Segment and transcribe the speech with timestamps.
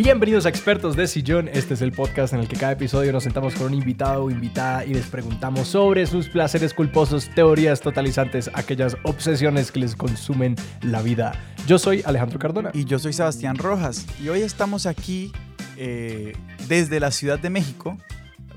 [0.00, 1.48] Bienvenidos a Expertos de Sillón.
[1.52, 4.30] Este es el podcast en el que cada episodio nos sentamos con un invitado o
[4.30, 10.54] invitada y les preguntamos sobre sus placeres culposos, teorías totalizantes, aquellas obsesiones que les consumen
[10.82, 11.32] la vida.
[11.66, 12.70] Yo soy Alejandro Cardona.
[12.74, 14.06] Y yo soy Sebastián Rojas.
[14.22, 15.32] Y hoy estamos aquí
[15.76, 16.32] eh,
[16.68, 17.98] desde la Ciudad de México.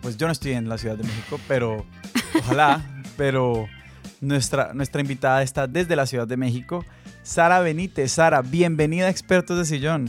[0.04, 1.88] Pues yo no estoy en la Ciudad de México, pero
[2.40, 2.86] ojalá.
[3.18, 3.66] pero
[4.20, 6.86] nuestra, nuestra invitada está desde la Ciudad de México.
[7.24, 8.12] Sara Benítez.
[8.12, 10.08] Sara, bienvenida a Expertos de Sillón.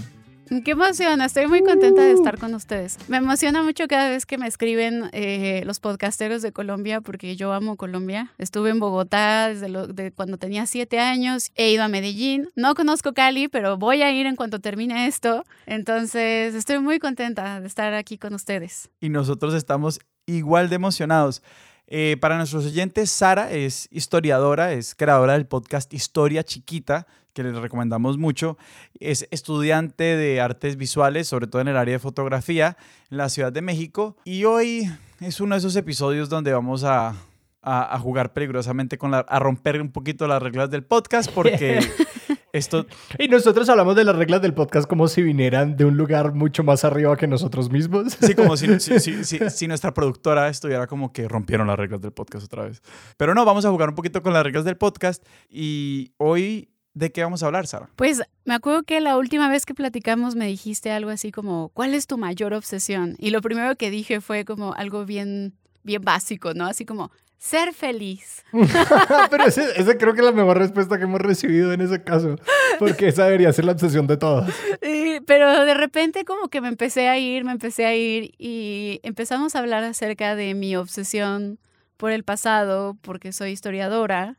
[0.61, 2.99] Qué emoción, estoy muy contenta de estar con ustedes.
[3.09, 7.55] Me emociona mucho cada vez que me escriben eh, los podcasteros de Colombia porque yo
[7.55, 8.31] amo Colombia.
[8.37, 13.49] Estuve en Bogotá desde cuando tenía siete años, he ido a Medellín, no conozco Cali,
[13.49, 15.43] pero voy a ir en cuanto termine esto.
[15.65, 18.91] Entonces estoy muy contenta de estar aquí con ustedes.
[19.01, 21.43] Y nosotros estamos igual de emocionados.
[21.87, 27.57] Eh, para nuestros oyentes, Sara es historiadora, es creadora del podcast Historia Chiquita, que les
[27.57, 28.57] recomendamos mucho.
[29.01, 32.77] Es estudiante de artes visuales, sobre todo en el área de fotografía,
[33.11, 34.17] en la Ciudad de México.
[34.25, 37.15] Y hoy es uno de esos episodios donde vamos a,
[37.63, 41.81] a, jugar peligrosamente con la, a romper un poquito las reglas del podcast, porque
[42.53, 42.87] esto...
[43.19, 46.65] Y nosotros hablamos de las reglas del podcast como si vinieran de un lugar mucho
[46.65, 48.17] más arriba que nosotros mismos.
[48.21, 48.69] Sí, como si,
[49.51, 52.83] si, nuestra productora estuviera como que rompieron las reglas del podcast otra vez.
[53.17, 57.11] Pero no, vamos a jugar un poquito con las reglas del podcast y hoy ¿De
[57.11, 57.89] qué vamos a hablar, Sara?
[57.97, 61.95] Pues me acuerdo que la última vez que platicamos me dijiste algo así como, ¿cuál
[61.95, 63.17] es tu mayor obsesión?
[63.19, 65.55] Y lo primero que dije fue como algo bien,
[65.85, 66.67] bien básico, ¿no?
[66.67, 68.45] Así como, ser feliz.
[69.31, 72.37] Pero esa creo que es la mejor respuesta que hemos recibido en ese caso,
[72.79, 74.53] porque esa debería ser la obsesión de todos.
[75.27, 79.55] pero de repente como que me empecé a ir, me empecé a ir y empezamos
[79.55, 81.59] a hablar acerca de mi obsesión
[81.97, 84.37] por el pasado, porque soy historiadora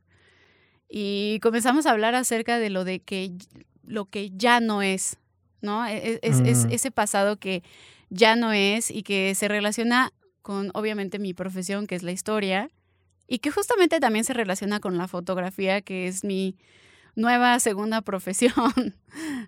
[0.96, 3.32] y comenzamos a hablar acerca de lo de que
[3.84, 5.18] lo que ya no es,
[5.60, 5.88] ¿no?
[5.88, 7.64] E, e, es, es, ese pasado que
[8.12, 12.70] ya no es y que se relaciona con obviamente mi profesión, que es la historia,
[13.28, 16.58] y que justamente también se relaciona con la fotografía, que es mi
[17.16, 18.96] nueva segunda profesión,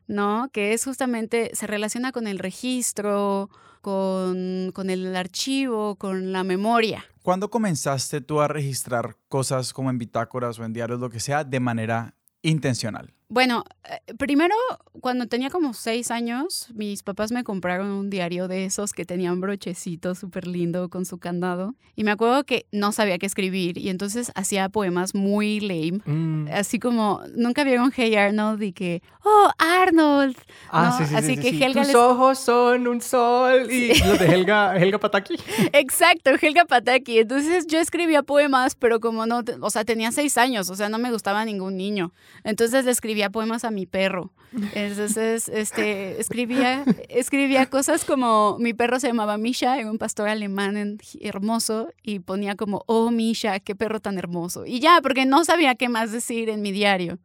[0.07, 0.49] ¿no?
[0.51, 3.51] Que es justamente, se relaciona con el registro,
[3.81, 7.05] con, con el archivo, con la memoria.
[7.25, 11.43] ¿Cuándo comenzaste tú a registrar cosas como en bitácoras o en diarios, lo que sea,
[11.43, 12.13] de manera
[12.43, 13.14] intencional?
[13.27, 14.53] Bueno, eh, primero,
[15.01, 19.41] cuando tenía como seis años, mis papás me compraron un diario de esos que tenían
[19.41, 21.73] brochecito súper lindo con su candado.
[21.95, 26.01] Y me acuerdo que no sabía qué escribir y entonces hacía poemas muy lame.
[26.05, 26.49] Mm.
[26.53, 30.37] Así como, nunca vieron Hey Arnold y que, oh, Arnold.
[30.69, 34.77] Ah, sí, sí, Así que Helga Tus ojos son un sol y los de Helga,
[34.77, 35.35] Helga Pataki.
[35.73, 37.19] Exacto, Helga Pataki.
[37.19, 40.99] Entonces yo escribía poemas, pero como no, o sea, tenía seis años, o sea, no
[40.99, 42.13] me gustaba ningún niño.
[42.43, 44.33] Entonces le escribía escribía poemas a mi perro.
[44.73, 50.97] Entonces, este, escribía, escribía cosas como mi perro se llamaba Misha, era un pastor alemán
[51.21, 54.65] hermoso, y ponía como, oh Misha, qué perro tan hermoso.
[54.65, 57.19] Y ya, porque no sabía qué más decir en mi diario.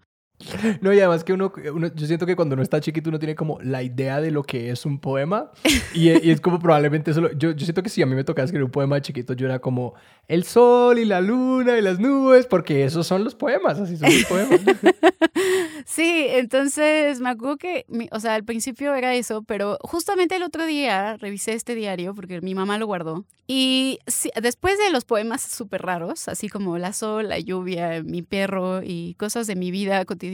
[0.80, 1.52] No, y además que uno,
[1.94, 4.70] yo siento que cuando uno está chiquito uno tiene como la idea de lo que
[4.70, 5.50] es un poema
[5.94, 8.64] y, es como probablemente solo, yo, yo siento que si a mí me tocaba escribir
[8.64, 9.94] un poema chiquito, yo era como
[10.28, 14.12] el sol y la luna y las nubes, porque esos son los poemas, así son
[14.12, 14.60] los poemas.
[15.86, 20.64] Sí, entonces me acuerdo que, o sea, al principio era eso, pero justamente el otro
[20.64, 23.98] día revisé este diario porque mi mamá lo guardó y
[24.40, 29.14] después de los poemas súper raros, así como la sol, la lluvia, mi perro y
[29.14, 30.29] cosas de mi vida cotidiana,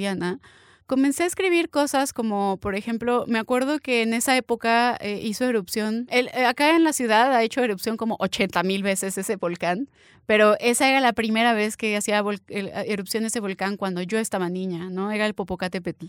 [0.87, 5.45] comencé a escribir cosas como, por ejemplo, me acuerdo que en esa época eh, hizo
[5.45, 6.07] erupción.
[6.11, 9.89] El, eh, acá en la ciudad ha hecho erupción como 80 mil veces ese volcán,
[10.27, 14.91] pero esa era la primera vez que hacía erupción ese volcán cuando yo estaba niña,
[14.91, 15.11] ¿no?
[15.13, 16.07] Era el Popocatépetl.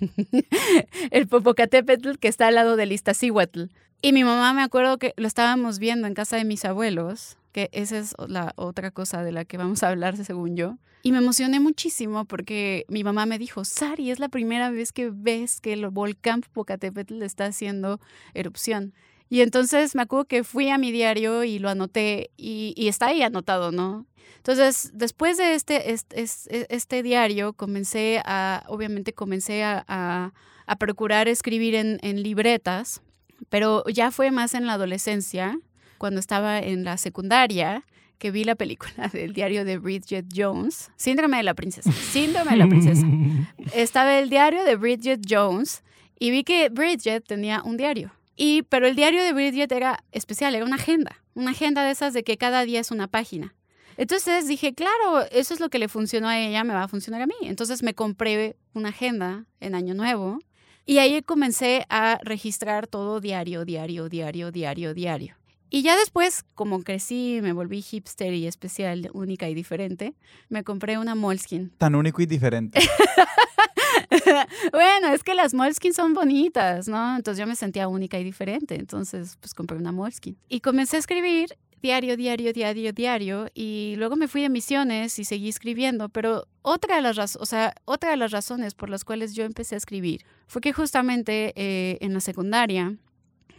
[1.10, 3.64] el Popocatépetl que está al lado del Iztaccíhuatl.
[4.00, 7.70] Y mi mamá me acuerdo que lo estábamos viendo en casa de mis abuelos, que
[7.72, 10.78] esa es la otra cosa de la que vamos a hablar según yo.
[11.02, 15.10] Y me emocioné muchísimo porque mi mamá me dijo, Sari, es la primera vez que
[15.12, 18.00] ves que el volcán Popocatépetl está haciendo
[18.34, 18.94] erupción.
[19.30, 23.22] Y entonces me acuerdo que fui a mi diario y lo anoté y, está ahí
[23.22, 24.06] anotado, ¿no?
[24.38, 31.74] Entonces, después de este, este, este, diario, comencé a, obviamente comencé a, a, procurar escribir
[31.74, 33.02] en, en libretas,
[33.50, 35.58] pero ya fue más en la adolescencia,
[35.98, 37.84] cuando estaba en la secundaria,
[38.18, 42.56] que vi la película del diario de Bridget Jones, Síndrome de la Princesa, Síndrome de
[42.56, 43.06] la Princesa.
[43.74, 45.82] Estaba el diario de Bridget Jones
[46.18, 48.12] y vi que Bridget tenía un diario.
[48.36, 52.12] Y, pero el diario de Bridget era especial, era una agenda, una agenda de esas
[52.14, 53.54] de que cada día es una página.
[53.96, 57.20] Entonces dije, claro, eso es lo que le funcionó a ella, me va a funcionar
[57.20, 57.34] a mí.
[57.42, 60.38] Entonces me compré una agenda en Año Nuevo
[60.86, 65.36] Y ahí comencé a registrar todo diario, diario, diario, diario, diario.
[65.70, 70.14] Y ya después, como crecí, me volví hipster y especial, única y diferente,
[70.48, 71.70] me compré una Moleskine.
[71.76, 72.80] Tan único y diferente.
[74.72, 77.16] bueno, es que las Moleskine son bonitas, ¿no?
[77.16, 78.76] Entonces yo me sentía única y diferente.
[78.76, 80.36] Entonces, pues compré una Moleskine.
[80.48, 83.48] Y comencé a escribir diario, diario, diario, diario.
[83.54, 86.08] Y luego me fui de misiones y seguí escribiendo.
[86.08, 89.74] Pero otra de las, o sea, otra de las razones por las cuales yo empecé
[89.74, 92.96] a escribir fue que justamente eh, en la secundaria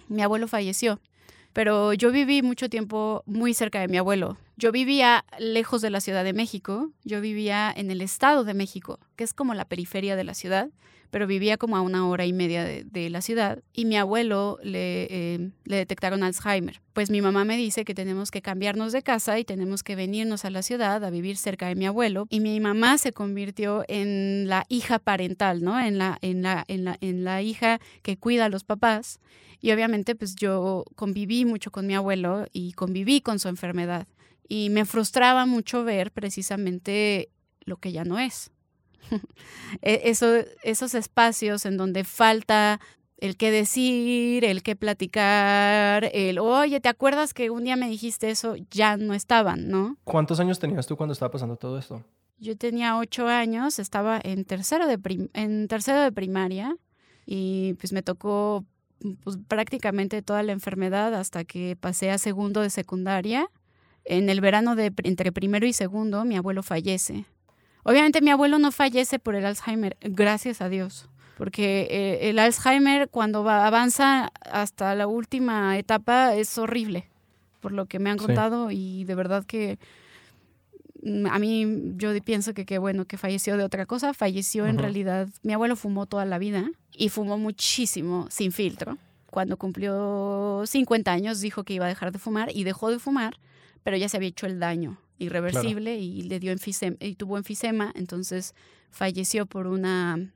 [0.08, 1.00] mi abuelo falleció
[1.60, 4.38] pero yo viví mucho tiempo muy cerca de mi abuelo.
[4.60, 9.00] Yo vivía lejos de la Ciudad de México, yo vivía en el Estado de México,
[9.16, 10.68] que es como la periferia de la ciudad,
[11.12, 15.08] pero vivía como a una hora y media de, la ciudad y mi abuelo le,
[15.10, 16.82] eh, le detectaron Alzheimer.
[16.92, 20.44] Pues mi mamá me dice que tenemos que cambiarnos de casa y tenemos que venirnos
[20.44, 24.50] a la ciudad a vivir cerca de mi abuelo y mi mamá se convirtió en
[24.50, 25.80] la hija parental, ¿no?
[25.80, 29.22] En la, en la, en la hija que cuida a los papás
[29.62, 34.06] y obviamente pues yo conviví mucho con mi abuelo y conviví con su enfermedad.
[34.50, 37.30] Y me frustraba mucho ver precisamente
[37.62, 38.51] lo que ya no es.
[39.81, 40.25] E, eso,
[40.63, 42.80] esos espacios en donde falta
[43.19, 48.30] el qué decir, el qué platicar, el, oye, ¿te acuerdas que un día me dijiste
[48.30, 48.56] eso?
[48.72, 49.98] Ya no estaban, ¿no?
[50.04, 52.04] ¿Cuántos años tenías tú cuando estaba pasando todo esto?
[52.40, 56.75] Yo tenía ocho años, estaba en tercero de, en tercero de primaria
[57.25, 58.66] y pues me tocó
[59.24, 63.50] pues, prácticamente toda la enfermedad hasta que pasé a segundo de secundaria.
[64.06, 67.25] En el verano de entre primero y segundo, mi abuelo fallece.
[67.84, 73.10] Obviamente mi abuelo no fallece por el Alzheimer, gracias a Dios, porque eh, el Alzheimer
[73.10, 77.10] cuando va, avanza hasta la última etapa es horrible,
[77.62, 79.80] por lo que me han contado y de verdad que
[81.04, 84.78] mm, a mí yo pienso que qué bueno que falleció de otra cosa, falleció en
[84.78, 88.98] realidad, mi abuelo fumó toda la vida y fumó muchísimo sin filtro.
[89.28, 93.38] Cuando cumplió 50 años dijo que iba a dejar de fumar y dejó de fumar,
[93.84, 97.92] pero ya se había hecho el daño irreversible y le dio enfisema, y tuvo enfisema,
[97.96, 98.56] entonces
[98.90, 100.31] falleció por una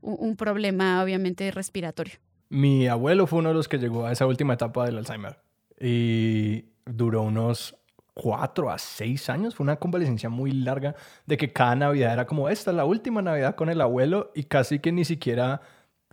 [0.00, 2.14] un problema obviamente respiratorio.
[2.48, 5.38] Mi abuelo fue uno de los que llegó a esa última etapa del Alzheimer
[5.80, 7.76] y duró unos
[8.14, 9.54] cuatro a seis años.
[9.54, 10.94] Fue una convalecencia muy larga
[11.26, 14.78] de que cada Navidad era como esta, la última Navidad con el abuelo y casi
[14.78, 15.60] que ni siquiera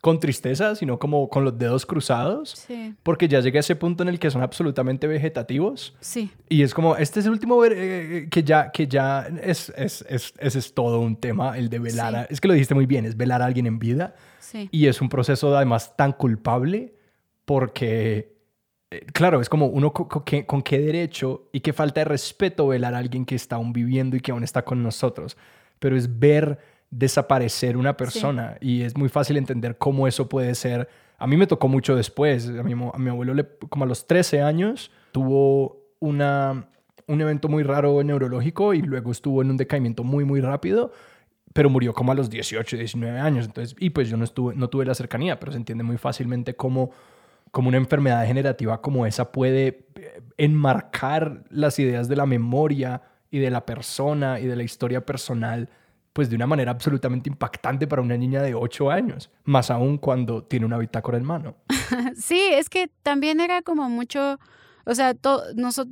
[0.03, 2.49] con tristeza, sino como con los dedos cruzados.
[2.67, 2.93] Sí.
[3.03, 5.95] Porque ya llegué a ese punto en el que son absolutamente vegetativos.
[6.01, 6.29] Sí.
[6.49, 10.03] Y es como, este es el último eh, eh, que ya, que ya es, es,
[10.09, 12.27] es, ese es todo un tema, el de velar.
[12.29, 14.13] es que lo dijiste muy bien, es velar a alguien en vida.
[14.39, 14.67] Sí.
[14.73, 16.95] Y es un proceso además tan culpable
[17.45, 18.35] porque,
[18.91, 22.93] eh, claro, es como uno con, con, qué derecho y qué falta de respeto velar
[22.93, 25.37] a alguien que está aún viviendo y que aún está con nosotros.
[25.79, 26.59] Pero es ver
[26.97, 30.87] desaparecer una persona y es muy fácil entender cómo eso puede ser.
[31.17, 32.47] A mí me tocó mucho después.
[32.47, 36.67] A mi, a mi abuelo, le, como a los 13 años, tuvo una,
[37.07, 40.91] un evento muy raro neurológico y luego estuvo en un decaimiento muy, muy rápido,
[41.53, 43.45] pero murió como a los 18, 19 años.
[43.45, 46.55] Entonces, y pues yo no, estuve, no tuve la cercanía, pero se entiende muy fácilmente
[46.55, 46.91] cómo,
[47.51, 53.01] cómo una enfermedad degenerativa como esa puede eh, enmarcar las ideas de la memoria
[53.31, 55.69] y de la persona y de la historia personal
[56.13, 60.43] pues de una manera absolutamente impactante para una niña de 8 años, más aún cuando
[60.43, 61.57] tiene una bitácora en mano.
[62.15, 64.39] Sí, es que también era como mucho,
[64.85, 65.15] o sea,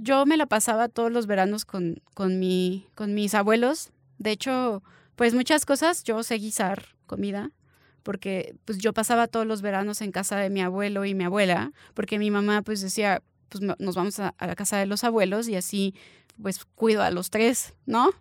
[0.02, 3.92] yo me la pasaba todos los veranos con, con, mi, con mis abuelos.
[4.18, 4.84] De hecho,
[5.16, 7.52] pues muchas cosas, yo sé guisar comida,
[8.04, 11.72] porque pues yo pasaba todos los veranos en casa de mi abuelo y mi abuela,
[11.94, 15.48] porque mi mamá pues decía, pues nos vamos a, a la casa de los abuelos
[15.48, 15.96] y así
[16.42, 18.12] pues cuido a los tres, ¿no?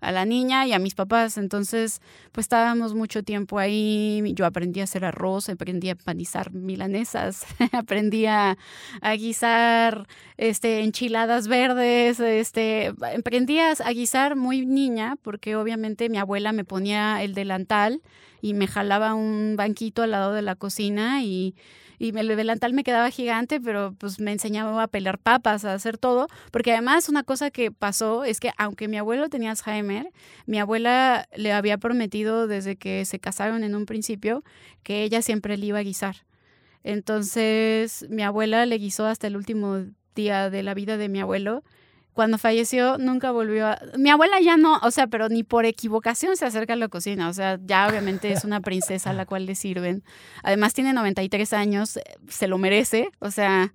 [0.00, 1.38] A la niña y a mis papás.
[1.38, 2.00] Entonces,
[2.32, 4.22] pues estábamos mucho tiempo ahí.
[4.34, 8.56] Yo aprendí a hacer arroz, aprendí a panizar milanesas, aprendí a,
[9.18, 16.64] guisar este, enchiladas verdes, este, aprendí a guisar muy niña porque obviamente mi abuela me
[16.64, 18.02] ponía el delantal
[18.42, 21.54] y me jalaba un banquito al lado de la cocina y
[22.00, 25.98] y el delantal me quedaba gigante, pero pues me enseñaba a pelar papas, a hacer
[25.98, 30.10] todo, porque además una cosa que pasó es que aunque mi abuelo tenía Alzheimer,
[30.46, 34.42] mi abuela le había prometido desde que se casaron en un principio
[34.82, 36.16] que ella siempre le iba a guisar.
[36.84, 41.62] Entonces mi abuela le guisó hasta el último día de la vida de mi abuelo
[42.20, 43.80] cuando falleció nunca volvió a...
[43.96, 47.30] Mi abuela ya no, o sea, pero ni por equivocación se acerca a la cocina,
[47.30, 50.04] o sea, ya obviamente es una princesa a la cual le sirven.
[50.42, 51.98] Además tiene 93 años,
[52.28, 53.72] se lo merece, o sea,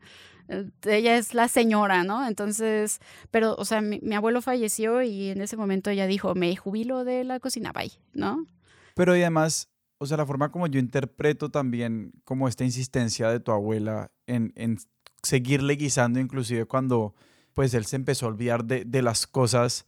[0.47, 2.27] eh, ella es la señora, ¿no?
[2.27, 2.99] Entonces,
[3.31, 7.23] pero, o sea, mi, abuelo falleció y en ese momento ella dijo, me jubilo de
[7.23, 8.45] la cocina, bye, ¿no?
[8.93, 13.39] Pero y además, o sea, la forma como yo interpreto también como esta insistencia de
[13.39, 14.77] tu abuela en, en
[15.23, 17.15] seguirle guisando, inclusive cuando
[17.55, 19.87] pues él se empezó a olvidar de, de las cosas,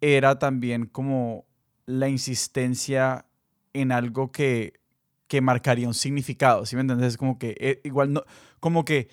[0.00, 1.44] era también como
[1.86, 3.26] la insistencia
[3.72, 4.80] en algo que,
[5.28, 7.16] que marcaría un significado, ¿sí me entiendes?
[7.16, 8.24] Como que eh, igual no,
[8.58, 9.08] como que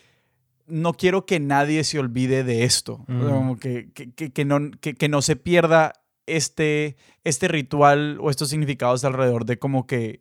[0.67, 3.29] no quiero que nadie se olvide de esto, Mm.
[3.29, 5.93] como que, que, que- no, que no se pierda
[6.27, 6.95] este,
[7.25, 10.19] este ritual o estos significados alrededor de como que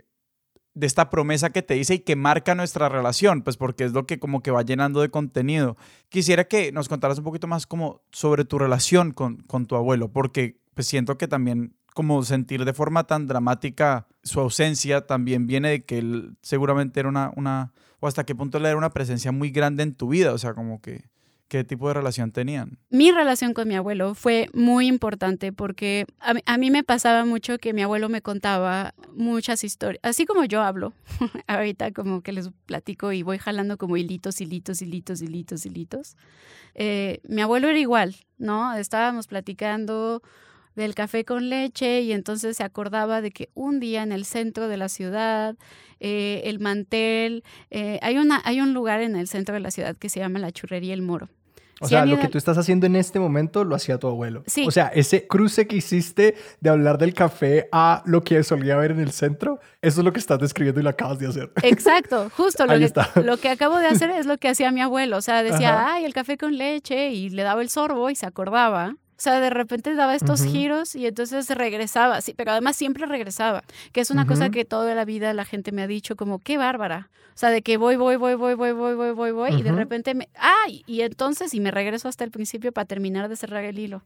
[0.74, 4.06] de esta promesa que te dice y que marca nuestra relación, pues porque es lo
[4.06, 5.76] que como que va llenando de contenido.
[6.08, 10.12] Quisiera que nos contaras un poquito más como sobre tu relación con, con tu abuelo,
[10.12, 15.70] porque pues siento que también como sentir de forma tan dramática su ausencia también viene
[15.70, 19.32] de que él seguramente era una, una o hasta qué punto él era una presencia
[19.32, 21.04] muy grande en tu vida, o sea, como que
[21.50, 22.78] qué tipo de relación tenían.
[22.90, 27.72] Mi relación con mi abuelo fue muy importante porque a mí, me pasaba mucho que
[27.72, 30.94] mi abuelo me contaba muchas historias, así como yo hablo,
[31.48, 36.16] ahorita como que les platico y voy jalando como hilitos, hilitos, hilitos, hilitos, hilitos.
[36.76, 38.72] Eh, mi abuelo era igual, ¿no?
[38.74, 40.22] Estábamos platicando
[40.76, 44.68] del café con leche y entonces se acordaba de que un día en el centro
[44.68, 45.56] de la ciudad,
[45.98, 49.96] eh, el mantel, eh, hay, una, hay un lugar en el centro de la ciudad
[49.96, 51.28] que se llama la churrería El Moro.
[51.82, 54.42] O Si sea, lo que tú estás haciendo en este momento lo hacía tu abuelo.
[54.46, 54.66] Sí.
[54.66, 58.90] O sea, ese cruce que hiciste de hablar del café a lo que solía ver
[58.90, 61.50] en el centro, eso es lo que estás describiendo y lo acabas de hacer.
[61.62, 63.10] Exacto, justo lo Ahí que, está.
[63.24, 65.16] lo que acabo de hacer es lo que hacía mi abuelo.
[65.16, 65.94] O sea, decía, Ajá.
[65.94, 68.94] ay, el café con leche y le daba el sorbo y se acordaba.
[69.20, 72.22] O sea, de repente daba estos giros y entonces regresaba.
[72.22, 75.72] Sí, pero además siempre regresaba, que es una cosa que toda la vida la gente
[75.72, 77.10] me ha dicho como, qué bárbara.
[77.34, 79.72] O sea, de que voy, voy, voy, voy, voy, voy, voy, voy, voy y de
[79.72, 80.30] repente me...
[80.36, 80.84] ¡Ay!
[80.86, 84.02] Y entonces, y me regreso hasta el principio para terminar de cerrar el hilo.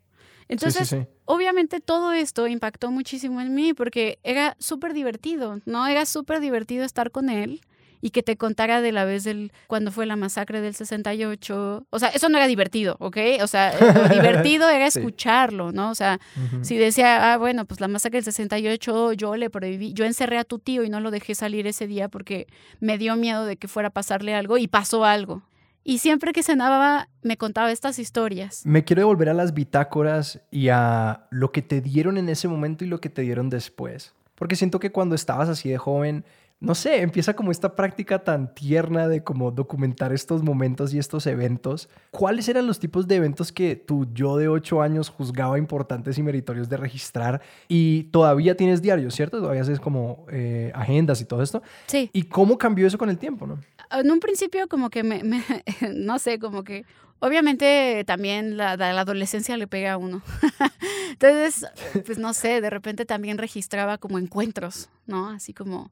[0.49, 1.09] Entonces, sí, sí, sí.
[1.27, 5.87] obviamente todo esto impactó muchísimo en mí porque era súper divertido, ¿no?
[5.87, 7.61] Era súper divertido estar con él
[8.05, 11.87] y que te contara de la vez del cuando fue la masacre del 68.
[11.89, 13.17] O sea, eso no era divertido, ¿ok?
[13.41, 15.89] O sea, lo divertido era escucharlo, ¿no?
[15.89, 16.21] O sea,
[16.61, 20.45] si decía, ah, bueno, pues la masacre del 68 yo le prohibí, yo encerré a
[20.45, 22.47] tu tío y no lo dejé salir ese día porque
[22.79, 25.43] me dio miedo de que fuera a pasarle algo y pasó algo.
[25.83, 28.67] Y siempre que cenaba me contaba estas historias.
[28.67, 32.85] Me quiero devolver a las bitácoras y a lo que te dieron en ese momento
[32.85, 34.13] y lo que te dieron después.
[34.35, 36.25] Porque siento que cuando estabas así de joven,
[36.65, 41.27] no sé, empieza como esta práctica tan tierna de como documentar estos momentos y estos
[41.27, 41.89] eventos.
[42.11, 46.23] ¿Cuáles eran los tipos de eventos que tu yo de 8 años juzgaba importantes y
[46.23, 47.43] meritorios de registrar?
[47.69, 49.39] Y todavía tienes diarios, ¿cierto?
[49.41, 51.63] Todavía haces como eh, agendas y todo esto.
[51.87, 52.11] Sí.
[52.13, 53.59] ¿Y cómo cambió eso con el tiempo, no?
[53.91, 55.45] en un principio como que me, me-
[55.95, 56.85] no sé, como que
[57.21, 60.23] obviamente también la, la adolescencia le pega a uno.
[61.11, 61.67] Entonces,
[62.07, 65.29] pues no sé, de repente también registraba como encuentros, ¿no?
[65.31, 65.91] Así como,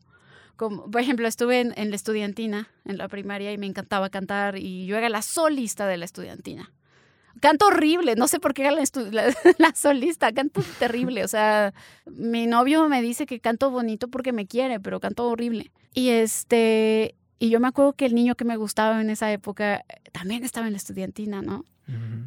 [0.56, 4.56] como por ejemplo, estuve en, en la estudiantina, en la primaria, y me encantaba cantar
[4.58, 6.70] y yo era la solista de la estudiantina.
[7.40, 11.24] Canto horrible, no sé por qué era la, la- la solista, canto terrible.
[11.24, 11.72] O sea,
[12.06, 15.72] mi novio me dice que canto bonito porque me quiere, pero canto horrible.
[15.94, 19.78] Y este, y yo me acuerdo que el niño que me gustaba en esa época
[19.78, 19.82] eh,
[20.12, 21.64] también estaba en la estudiantina, ¿no?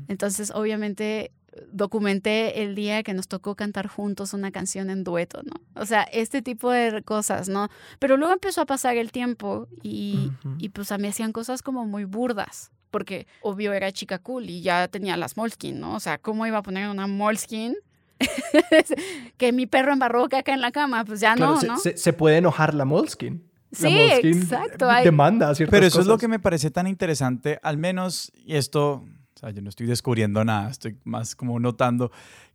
[0.09, 1.31] Entonces, obviamente,
[1.71, 5.53] documenté el día que nos tocó cantar juntos una canción en dueto, ¿no?
[5.81, 7.69] O sea, este tipo de cosas, ¿no?
[7.99, 10.55] Pero luego empezó a pasar el tiempo y, Ujú.
[10.59, 14.61] y pues a mí hacían cosas como muy burdas, porque obvio era chica cool y
[14.61, 15.95] ya tenía las Moleskine, ¿no?
[15.95, 17.75] O sea, ¿cómo iba a poner una Moleskine?
[19.37, 21.77] que mi perro embarró caca en la cama, pues ya Claro, no, se, ¿no?
[21.77, 23.41] se- se puede enojar la Moleskine.
[23.71, 26.87] La Sí, Moleskine exacto, hay- Demanda ciertas Pero eso es lo que me parece tan
[26.87, 29.03] interesante, al menos, y esto,
[29.35, 32.11] o sea, yo no estoy descubriendo nada, estoy más como notando,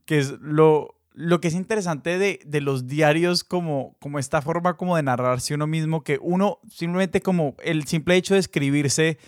[0.06, 4.76] que es lo, lo que es interesante de, de los diarios como, como esta forma
[4.76, 9.18] como de narrarse uno mismo, que uno simplemente como el simple hecho de escribirse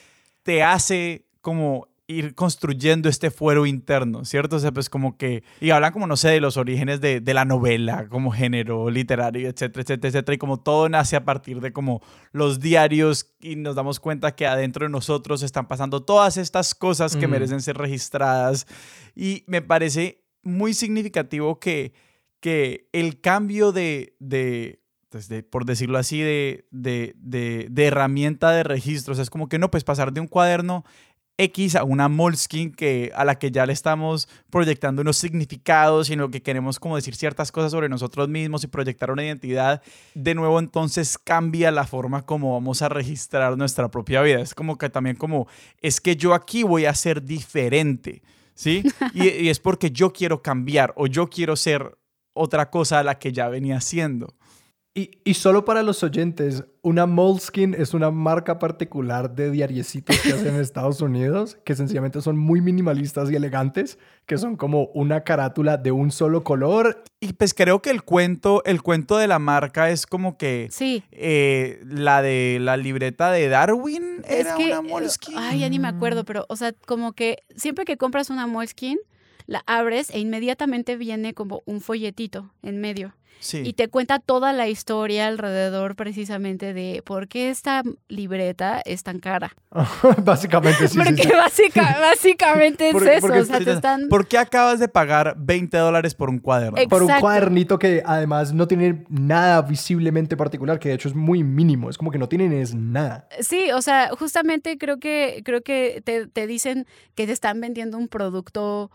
[0.42, 4.56] te hace como ir construyendo este fuero interno, ¿cierto?
[4.56, 7.34] O sea, pues como que, y hablan como, no sé, de los orígenes de, de
[7.34, 11.72] la novela como género literario, etcétera, etcétera, etcétera, y como todo nace a partir de
[11.72, 12.02] como
[12.32, 17.16] los diarios y nos damos cuenta que adentro de nosotros están pasando todas estas cosas
[17.16, 17.30] que Mm.
[17.30, 18.66] merecen ser registradas
[19.16, 21.92] y me parece muy significativo que,
[22.40, 28.50] que el cambio de, de pues, de- por decirlo así, de, de, de, de herramienta
[28.50, 29.18] de registros.
[29.18, 30.84] Es como que no, pues pasar de un cuaderno
[31.38, 36.30] X a una Moleskine que, a la que ya le estamos proyectando unos significados, sino
[36.30, 39.82] que queremos como decir ciertas cosas sobre nosotros mismos y proyectar una identidad,
[40.14, 44.40] de nuevo entonces cambia la forma como vamos a registrar nuestra propia vida.
[44.40, 45.48] Es como que también como,
[45.80, 48.22] es que yo aquí voy a ser diferente,
[48.54, 48.82] ¿sí?
[49.14, 51.98] Y, y es porque yo quiero cambiar o yo quiero ser
[52.34, 54.34] otra cosa a la que ya venía siendo.
[54.94, 60.34] Y, y solo para los oyentes, una Moleskine es una marca particular de diariecitos que
[60.34, 65.22] hacen en Estados Unidos, que sencillamente son muy minimalistas y elegantes, que son como una
[65.24, 67.02] carátula de un solo color.
[67.20, 71.02] Y pues creo que el cuento, el cuento de la marca es como que Sí.
[71.10, 75.38] eh, la de la libreta de Darwin Es era que, una eh, Moleskine.
[75.40, 79.00] Ay, ya ni me acuerdo, pero, o sea, como que siempre que compras una Moleskine,
[79.46, 83.14] la abres e inmediatamente viene como un folletito en medio.
[83.40, 83.60] Sí.
[83.64, 89.18] Y te cuenta toda la historia alrededor precisamente de por qué esta libreta es tan
[89.18, 89.56] cara.
[90.24, 91.28] Básicamente, sí, porque sí.
[91.28, 93.20] básica- básicamente es Porque- eso.
[93.22, 94.08] porque o sea, te están...
[94.08, 96.78] ¿Por qué acabas de pagar 20 dólares por un cuaderno?
[96.88, 101.42] Por un cuadernito que además no tiene nada visiblemente particular, que de hecho es muy
[101.42, 101.90] mínimo.
[101.90, 103.26] Es como que no tienen es nada.
[103.40, 107.98] Sí, o sea, justamente creo que, creo que te, te dicen que te están vendiendo
[107.98, 108.90] un producto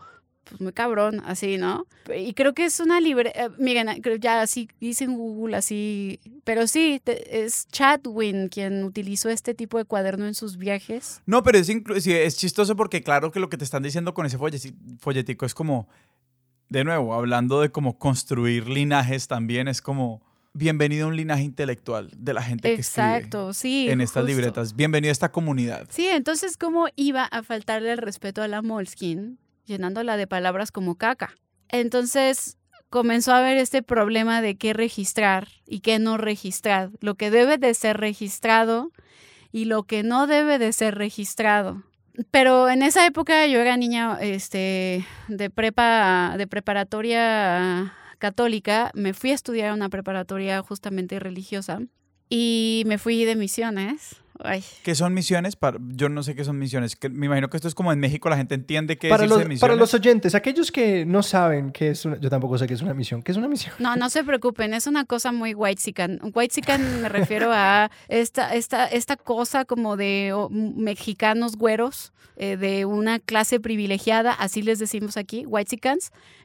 [0.48, 1.86] pues, muy cabrón, así, ¿no?
[2.16, 3.32] Y creo que es una libre...
[3.34, 6.20] eh, miren, creo ya así dice en Google, así...
[6.44, 11.20] Pero sí, te- es Chadwin quien utilizó este tipo de cuaderno en sus viajes.
[11.26, 14.38] No, pero es, es chistoso porque claro que lo que te están diciendo con ese
[14.38, 15.88] folleti- folletico es como,
[16.68, 20.22] de nuevo, hablando de como construir linajes también, es como,
[20.54, 23.80] bienvenido a un linaje intelectual de la gente que Exacto, sí.
[23.80, 24.26] escribe en estas justo.
[24.36, 24.74] libretas.
[24.74, 25.86] Bienvenido a esta comunidad.
[25.90, 29.36] Sí, entonces, ¿cómo iba a faltarle el respeto a la Moleskine
[29.68, 31.36] llenándola de palabras como caca?
[31.68, 32.58] Entonces
[32.90, 37.58] comenzó a haber este problema de qué registrar y qué no registrar, lo que debe
[37.58, 38.90] de ser registrado
[39.52, 41.84] y lo que no debe de ser registrado.
[42.30, 49.30] Pero en esa época yo era niña este, de prepa, de preparatoria católica, me fui
[49.30, 51.80] a estudiar a una preparatoria justamente religiosa
[52.28, 54.16] y me fui de misiones.
[54.40, 55.56] Ay, ¿Qué son misiones?
[55.56, 56.96] Para, yo no sé qué son misiones.
[56.96, 59.30] que- me imagino que esto es como en México la gente entiende qué Para es
[59.30, 59.60] los, misiones.
[59.60, 62.18] para los oyentes, aquellos que no saben qué es una...
[62.18, 63.22] Yo tampoco sé qué es una misión.
[63.22, 63.74] ¿Qué es una misión?
[63.78, 65.78] No, no se preocupen, es una cosa muy white
[66.34, 72.84] White me refiero a esta, esta, esta cosa como de oh, mexicanos güeros, eh, de
[72.84, 75.76] una clase privilegiada, así les decimos aquí, white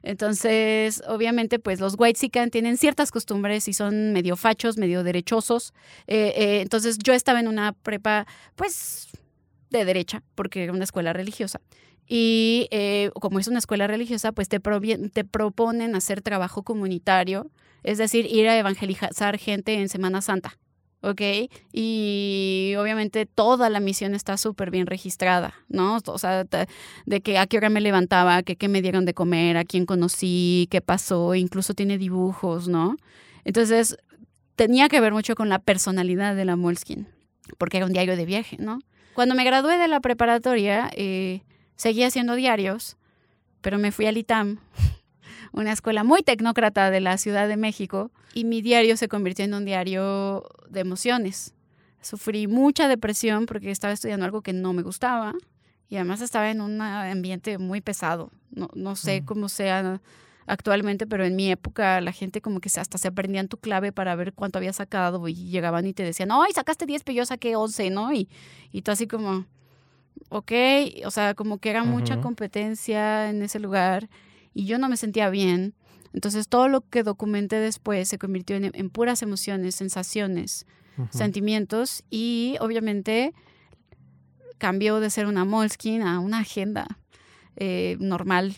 [0.04, 5.74] Entonces, obviamente, pues los white tienen ciertas costumbres y son medio fachos, medio derechosos.
[6.08, 9.08] Eh, eh, entonces, yo estaba en una prepa, pues,
[9.70, 11.62] de derecha, porque era una escuela religiosa.
[12.06, 17.50] Y eh, como es una escuela religiosa, pues te, te proponen hacer trabajo comunitario,
[17.84, 20.58] es decir, ir a evangelizar gente en Semana Santa.
[21.04, 21.22] ¿Ok?
[21.74, 26.00] Y obviamente toda la misión está súper bien registrada, ¿no?
[26.06, 26.46] O sea,
[27.06, 29.86] de que a qué hora me levantaba, que qué me dieron de comer, a quién
[29.86, 32.96] conocí, qué pasó, incluso tiene dibujos, ¿no?
[33.44, 33.98] Entonces,
[34.56, 37.06] tenía que ver mucho con la personalidad de la Moleskine,
[37.58, 38.80] porque era un diario de viaje, ¿no?
[39.14, 41.42] Cuando me gradué de la preparatoria, eh,
[41.76, 42.96] seguí haciendo diarios,
[43.60, 44.60] pero me fui al ITAM,
[45.54, 49.54] una escuela muy tecnócrata de la Ciudad de México, y mi diario se convirtió en
[49.54, 51.54] un diario de emociones.
[52.02, 55.34] Sufrí mucha depresión porque estaba estudiando algo que no me gustaba
[55.88, 58.32] y además estaba en un ambiente muy pesado.
[58.52, 59.26] No, no sé Mm.
[59.26, 60.02] cómo sea
[60.46, 64.16] actualmente, pero en mi época la gente como que hasta se aprendían tu clave para
[64.16, 67.56] ver cuánto había sacado y llegaban y te decían, ay, sacaste 10, pero yo saqué
[67.56, 68.12] 11, ¿no?
[68.12, 68.28] Y,
[68.72, 69.46] y tú así como,
[70.30, 70.52] ok,
[71.06, 74.10] o sea, como que era mucha competencia en ese lugar
[74.54, 75.74] y yo no me sentía bien.
[76.14, 80.66] Entonces todo lo que documenté después se convirtió en, en puras emociones, sensaciones,
[81.10, 83.34] sentimientos y obviamente
[84.60, 87.00] cambió de ser una Moleskine a una agenda
[87.56, 88.58] eh, normal.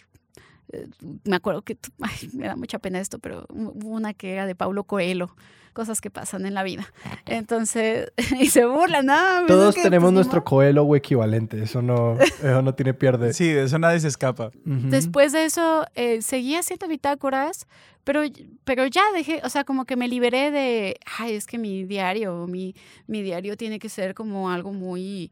[1.24, 4.56] Me acuerdo que, ay, me da mucha pena esto, pero hubo una que era de
[4.56, 5.36] Paulo Coelho,
[5.74, 6.92] cosas que pasan en la vida.
[7.28, 9.16] Entonces, y se burlan, ¿no?
[9.46, 11.62] Pues Todos que, tenemos pues, nuestro coelo o equivalente.
[11.62, 13.34] Eso no, eso no tiene pierde.
[13.34, 14.52] Sí, de eso nadie se escapa.
[14.64, 17.68] Después de eso, eh, seguí haciendo bitácoras,
[18.04, 18.22] pero,
[18.64, 22.48] pero ya dejé, o sea, como que me liberé de, ay, es que mi diario,
[22.48, 22.76] mi,
[23.08, 25.32] mi diario tiene que ser como algo muy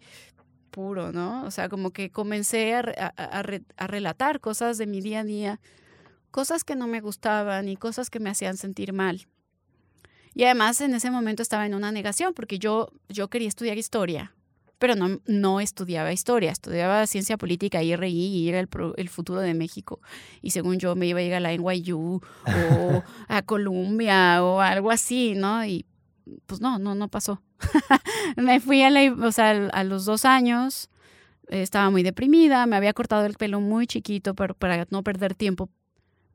[0.73, 1.43] puro, ¿no?
[1.45, 3.07] O sea, como que comencé a, re- a-
[3.39, 5.59] a re- a relatar cosas de mi día a día,
[6.31, 9.27] cosas que no me gustaban y cosas que me hacían sentir mal.
[10.35, 14.33] Y además en ese momento estaba en una negación porque yo, yo quería estudiar historia,
[14.79, 19.41] pero no, no estudiaba historia, estudiaba ciencia política, IRI, y era el, pro- el futuro
[19.41, 20.01] de México.
[20.41, 24.89] Y según yo me iba a ir a la NYU o a Columbia o algo
[24.91, 25.63] así, ¿no?
[25.65, 25.85] Y
[26.47, 27.41] pues no, no, no pasó.
[28.37, 30.89] me fui a, la, o sea, a los dos años,
[31.47, 35.69] estaba muy deprimida, me había cortado el pelo muy chiquito para, no perder tiempo,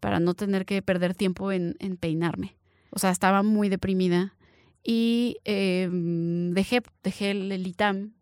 [0.01, 2.57] para no tener que perder tiempo en, peinarme.
[2.91, 4.35] O sea, estaba muy deprimida.
[4.83, 8.15] Y eh, dejé, dejé el, el ITAM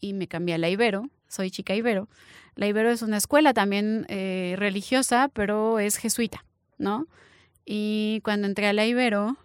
[0.00, 1.08] y me cambié a la Ibero.
[1.28, 2.08] Soy chica Ibero.
[2.56, 6.44] La Ibero es una escuela también eh, religiosa, pero es jesuita,
[6.78, 7.06] ¿no?
[7.64, 9.36] Y cuando entré a la Ibero,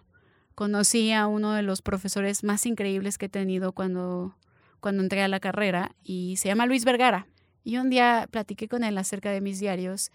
[0.56, 4.34] conocí a uno de los profesores más increíbles que he tenido cuando,
[4.80, 7.28] cuando entré a la carrera y se llama Luis Vergara.
[7.62, 10.10] Y un día platiqué con él acerca de mis diarios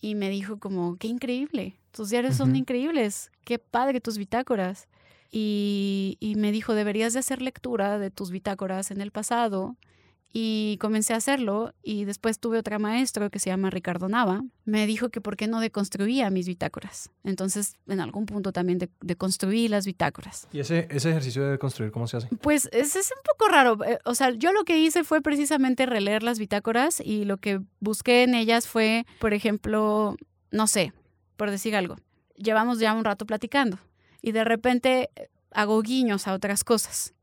[0.00, 4.88] y me dijo como, qué increíble, tus diarios son increíbles, qué padre tus bitácoras.
[5.30, 9.76] Y, y, me dijo, deberías de hacer lectura de tus bitácoras en el pasado
[10.32, 14.42] y comencé a hacerlo y después tuve otra maestro que se llama Ricardo Nava.
[14.64, 17.10] Me dijo que por qué no deconstruía mis bitácoras.
[17.24, 20.48] Entonces, en algún punto también deconstruí las bitácoras.
[20.52, 22.28] ¿Y ese, ese ejercicio de deconstruir cómo se hace?
[22.42, 23.82] Pues es, es un poco raro.
[23.84, 27.60] Eh, o sea, yo lo que hice fue precisamente releer las bitácoras y lo que
[27.80, 30.16] busqué en ellas fue, por ejemplo,
[30.50, 30.92] no sé,
[31.36, 31.96] por decir algo,
[32.36, 33.78] llevamos ya un rato platicando
[34.20, 37.14] y de repente eh, hago guiños a otras cosas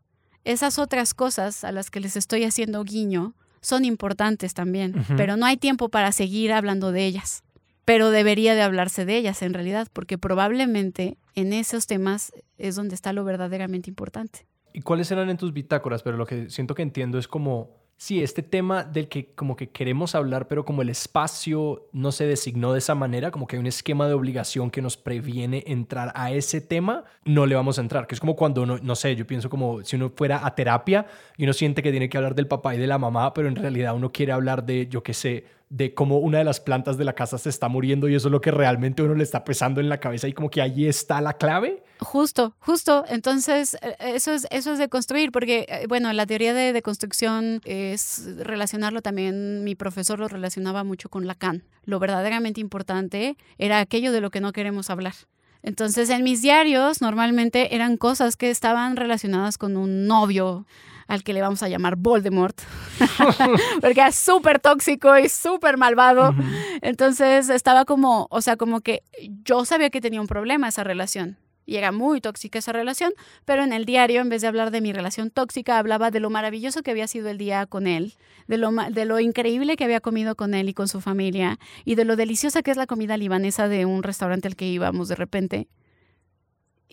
[0.44, 5.46] esas otras cosas a las que les estoy haciendo guiño son importantes también, pero no
[5.46, 7.44] hay tiempo para seguir hablando de ellas.
[7.86, 12.96] Pero debería de hablarse de ellas en realidad, porque probablemente en esos temas es donde
[12.96, 14.46] está lo verdaderamente importante.
[14.74, 16.02] ¿Y cuáles eran en tus bitácoras?
[16.04, 19.70] Pero lo que siento que entiendo es como Sí, este tema del que como que
[19.70, 23.62] queremos hablar, pero como el espacio no se designó de esa manera, como que hay
[23.62, 27.82] un esquema de obligación que nos previene entrar a ese tema, no le vamos a
[27.82, 31.06] entrar, que es como cuando no sé, yo pienso como si uno fuera a terapia
[31.38, 33.56] y uno siente que tiene que hablar del papá y de la mamá, pero en
[33.56, 37.04] realidad uno quiere hablar de, yo qué sé, de cómo una de las plantas de
[37.04, 39.82] la casa se está muriendo y eso es lo que realmente uno le está pesando
[39.82, 41.82] en la cabeza y como que ahí está la clave.
[42.00, 43.04] Justo, justo.
[43.10, 46.82] Entonces, eh, eso es, eso es de construir, porque, eh, bueno, la teoría de, de
[46.84, 51.64] construcción es relacionarlo también, mi profesor lo relacionaba mucho con Lacan.
[51.86, 55.16] Lo verdaderamente importante era aquello de lo que no queremos hablar.
[55.64, 60.68] Entonces, en mis diarios normalmente eran cosas que estaban relacionadas con un novio,
[61.08, 62.60] al que le vamos a llamar Voldemort,
[63.82, 66.34] porque es súper tóxico y súper malvado.
[66.82, 69.04] Entonces estaba como, o sea, como que
[69.44, 71.38] yo sabía que tenía un problema esa relación.
[71.66, 73.14] Y era muy tóxica esa relación,
[73.46, 76.30] pero en el diario, en vez de hablar de mi relación tóxica, hablaba de lo
[76.30, 78.16] maravilloso que había sido el día con él,
[78.48, 81.96] de lo, de lo increíble que había comido con él y con su familia, y
[81.96, 85.16] de lo deliciosa que es la comida libanesa de un restaurante al que íbamos de
[85.16, 85.70] repente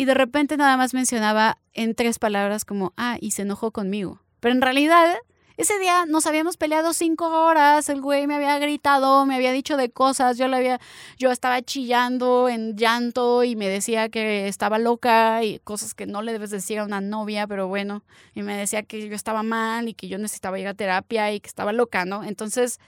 [0.01, 4.23] y de repente nada más mencionaba en tres palabras como, ah, y se enojó conmigo.
[4.41, 5.15] Pero en realidad,
[5.59, 9.77] ese día nos habíamos peleado cinco horas, el güey me había gritado, me había dicho
[9.77, 10.81] de cosas, yo le había,
[11.19, 16.23] yo estaba chillando en llanto y me decía que estaba loca y cosas que no
[16.23, 18.03] le debes decir a una novia, pero bueno,
[18.35, 21.41] y me decía que yo estaba mal y que yo necesitaba ir a terapia y
[21.41, 22.25] que estaba loca, ¿no?
[22.25, 22.81] Entonces,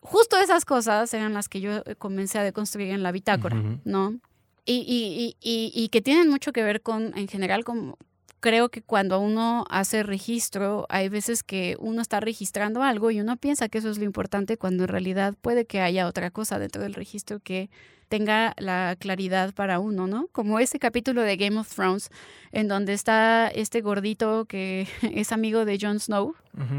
[0.00, 4.18] justo esas cosas eran las que yo comencé a deconstruir en la bitácora, ¿no?
[4.68, 7.94] Y, y, y, que tienen mucho que ver con, en general, con,
[8.40, 13.36] creo que cuando uno hace registro, hay veces que uno está registrando algo y uno
[13.36, 16.82] piensa que eso es lo importante cuando en realidad puede que haya otra cosa dentro
[16.82, 17.70] del registro que
[18.08, 20.28] tenga la claridad para uno, ¿no?
[20.32, 22.10] Como ese capítulo de Game of Thrones
[22.52, 26.34] en donde está este gordito que es amigo de Jon Snow.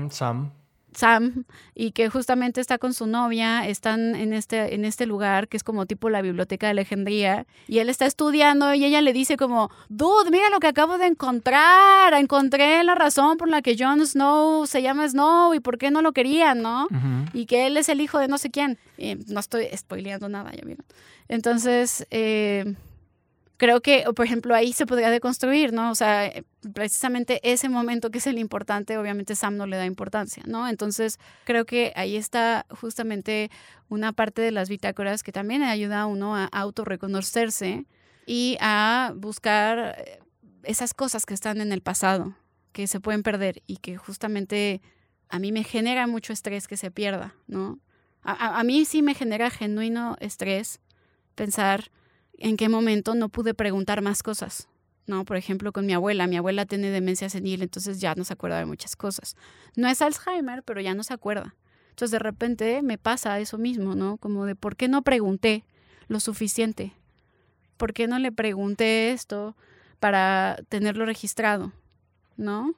[0.10, 0.52] Sam.
[0.98, 5.58] Sam y que justamente está con su novia, están en este, en este lugar que
[5.58, 9.38] es como tipo la biblioteca de Alejandría y él está estudiando y ella le dice
[9.38, 14.06] como, dude, mira lo que acabo de encontrar, encontré la razón por la que Jon
[14.06, 16.88] Snow se llama Snow y por qué no lo querían, ¿no?
[17.34, 18.80] Y que él es el hijo de no sé quién.
[19.28, 20.86] no estoy spoileando nada, ya vieron.
[21.28, 22.76] Entonces, eh,
[23.58, 25.92] creo que, por ejemplo, ahí se podría deconstruir, ¿no?
[25.92, 26.44] O sea, eh,
[26.74, 30.68] precisamente ese momento que es el importante, obviamente Sam no le da importancia, ¿no?
[30.68, 33.50] Entonces, creo que ahí está justamente
[33.90, 37.86] una parte de las bitácoras que también ayuda a uno a autorreconocerse
[38.28, 40.20] y a buscar eh,
[40.64, 42.36] esas cosas que están en el pasado,
[42.72, 44.82] que se pueden perder y que justamente
[45.30, 47.80] a mí me genera mucho estrés que se pierda, ¿no?
[48.22, 50.80] A, a mí sí me genera genuino estrés
[51.34, 51.92] pensar
[52.38, 54.68] en qué momento no pude preguntar más cosas.
[55.08, 55.24] ¿no?
[55.26, 56.28] Por ejemplo, con mi abuela.
[56.28, 59.36] Mi abuela tiene demencia senil, entonces ya no se acuerda de muchas cosas.
[59.76, 61.56] No es Alzheimer, pero ya no se acuerda.
[61.90, 64.18] Entonces de repente me pasa eso mismo, ¿no?
[64.18, 65.66] Como de por qué no pregunté
[66.08, 66.94] lo suficiente.
[67.78, 69.56] ¿Por qué no le pregunté esto
[70.00, 71.72] para tenerlo registrado?
[72.36, 72.76] ¿No?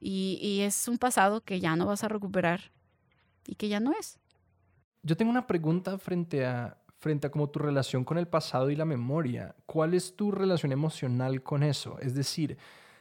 [0.00, 2.72] Y, y es un pasado que ya no vas a recuperar
[3.46, 4.18] y que ya no es.
[5.02, 8.76] Yo tengo una pregunta frente a frente a como tu relación con el pasado y
[8.76, 9.56] la memoria.
[9.66, 11.98] ¿Cuál es tu relación emocional con eso?
[11.98, 12.56] Es decir,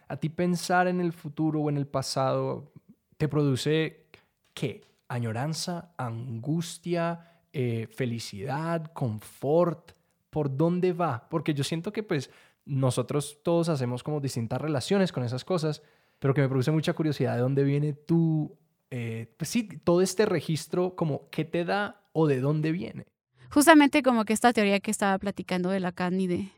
[0.08, 2.72] a ti pensar en el futuro o en el pasado
[3.18, 4.08] te produce
[4.56, 4.82] qué?
[5.08, 9.92] Añoranza, angustia, eh, felicidad, confort.
[10.32, 11.30] ¿Por dónde va?
[11.30, 12.32] Porque yo siento que pues
[12.66, 15.84] nosotros todos hacemos como distintas relaciones con esas cosas,
[16.18, 18.58] pero que me produce mucha curiosidad de dónde viene tu,
[18.90, 23.11] eh, pues sí, todo este registro, como qué te da o de dónde viene
[23.52, 26.52] justamente como que esta teoría que estaba platicando de Lacan y de,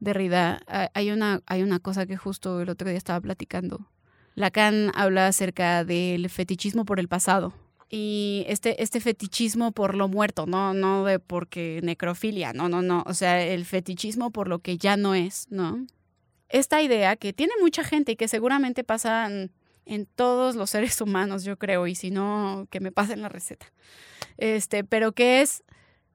[0.00, 0.60] Derrida,
[0.94, 3.86] hay una, hay una cosa que justo el otro día estaba platicando.
[4.34, 7.52] Lacan habla acerca del fetichismo por el pasado
[7.90, 13.02] y este, este fetichismo por lo muerto, no, no de porque necrofilia, no, no, no,
[13.04, 15.84] o sea, el fetichismo por lo que ya no es, ¿no?
[16.48, 19.50] Esta idea que tiene mucha gente y que seguramente pasa en,
[20.14, 23.66] todos los seres humanos, yo creo, y si no, que me pasen la receta.
[24.38, 25.64] Este, pero que es,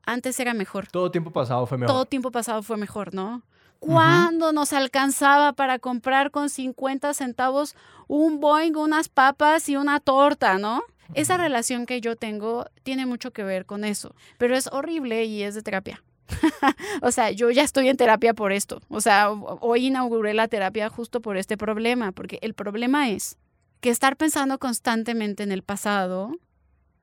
[0.05, 0.87] antes era mejor.
[0.87, 1.93] Todo tiempo pasado fue mejor.
[1.93, 3.43] Todo tiempo pasado fue mejor, ¿no?
[3.79, 7.75] ¿Cuándo nos alcanzaba para comprar con 50 centavos
[8.07, 10.81] un Boeing, unas papas y una torta, ¿no?
[11.13, 15.43] Esa relación que yo tengo tiene mucho que ver con eso, pero es horrible y
[15.43, 16.03] es de terapia.
[17.01, 18.81] o sea, yo ya estoy en terapia por esto.
[18.89, 23.37] O sea, hoy inauguré la terapia justo por este problema, porque el problema es
[23.81, 26.31] que estar pensando constantemente en el pasado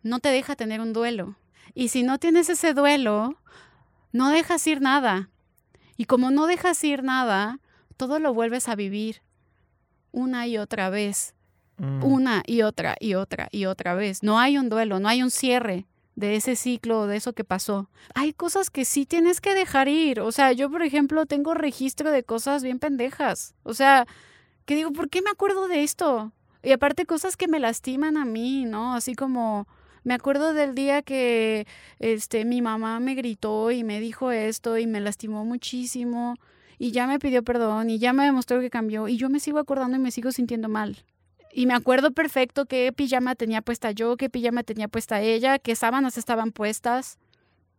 [0.03, 1.37] no te deja tener un duelo.
[1.75, 3.37] Y si no tienes ese duelo,
[4.13, 5.31] no dejas ir nada.
[5.97, 7.61] Y como no dejas ir nada,
[7.97, 9.23] todo lo vuelves a vivir
[10.11, 11.35] una y otra vez
[11.79, 12.05] Mm.
[12.05, 14.23] una y otra y otra y otra vez.
[14.23, 17.89] No hay un duelo, no hay un cierre de ese ciclo, de eso que pasó.
[18.15, 20.21] Hay cosas que sí tienes que dejar ir.
[20.21, 23.55] O sea, yo, por ejemplo, tengo registro de cosas bien pendejas.
[23.63, 24.07] O sea,
[24.67, 26.33] que digo, ¿por qué me acuerdo de esto?
[26.63, 28.95] Y aparte cosas que me lastiman a mí, ¿no?
[28.95, 29.67] Así como
[30.05, 31.67] me acuerdo del día que
[31.99, 36.37] este mi mamá me gritó y me dijo esto y me lastimó muchísimo
[36.79, 39.59] y ya me pidió perdón y ya me demostró que cambió y yo me sigo
[39.59, 41.05] acordando y me sigo sintiendo mal.
[41.53, 45.77] Y me acuerdo perfecto qué pijama tenía puesta yo, qué pijama tenía puesta ella, qué
[45.77, 47.19] sábanas estaban puestas,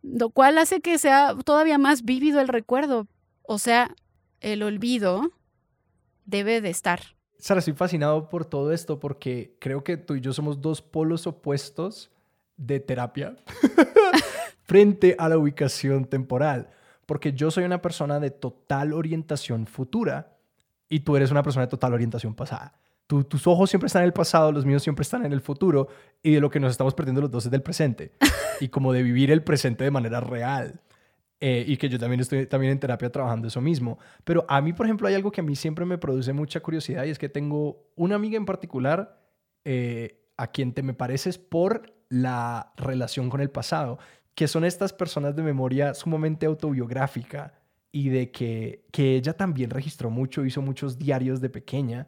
[0.02, 3.08] lo cual hace que sea todavía más vívido el recuerdo.
[3.42, 3.94] O sea,
[4.40, 5.32] el olvido
[6.24, 7.00] debe de estar.
[7.38, 11.26] Sara, estoy fascinado por todo esto porque creo que tú y yo somos dos polos
[11.26, 12.13] opuestos
[12.56, 13.36] de terapia
[14.62, 16.70] frente a la ubicación temporal.
[17.06, 20.36] Porque yo soy una persona de total orientación futura
[20.88, 22.74] y tú eres una persona de total orientación pasada
[23.06, 25.88] tus ojos siempre están en el pasado, los míos siempre están en el futuro
[26.22, 28.12] y de lo que nos estamos perdiendo los dos es del presente
[28.60, 30.80] y como de vivir el presente de manera real.
[31.40, 33.98] Eh, y que yo también estoy también en terapia trabajando eso mismo.
[34.24, 37.04] Pero a mí, por ejemplo, hay algo que a mí siempre me produce mucha curiosidad
[37.04, 39.20] y es que tengo una amiga en particular
[39.64, 43.98] eh, a quien te me pareces por la relación con el pasado,
[44.36, 47.54] que son estas personas de memoria sumamente autobiográfica
[47.90, 52.06] y de que, que ella también registró mucho, hizo muchos diarios de pequeña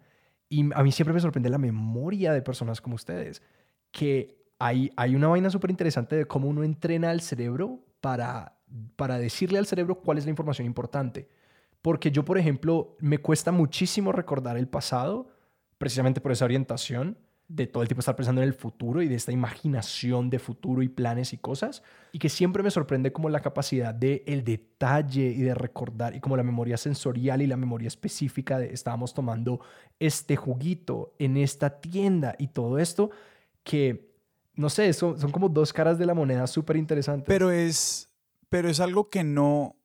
[0.48, 3.42] y a mí siempre me sorprende la memoria de personas como ustedes,
[3.90, 8.60] que hay, hay una vaina súper interesante de cómo uno entrena al cerebro para,
[8.94, 11.28] para decirle al cerebro cuál es la información importante.
[11.82, 15.28] Porque yo, por ejemplo, me cuesta muchísimo recordar el pasado,
[15.78, 19.14] precisamente por esa orientación, de todo el tiempo estar pensando en el futuro y de
[19.14, 21.82] esta imaginación de futuro y planes y cosas,
[22.12, 26.20] y que siempre me sorprende como la capacidad de el detalle y de recordar y
[26.20, 29.60] como la memoria sensorial y la memoria específica de estábamos tomando
[30.00, 33.10] este juguito en esta tienda y todo esto
[33.62, 34.10] que
[34.54, 37.26] no sé, son, son como dos caras de la moneda súper interesantes.
[37.28, 38.10] Pero es
[38.48, 39.76] pero es algo que no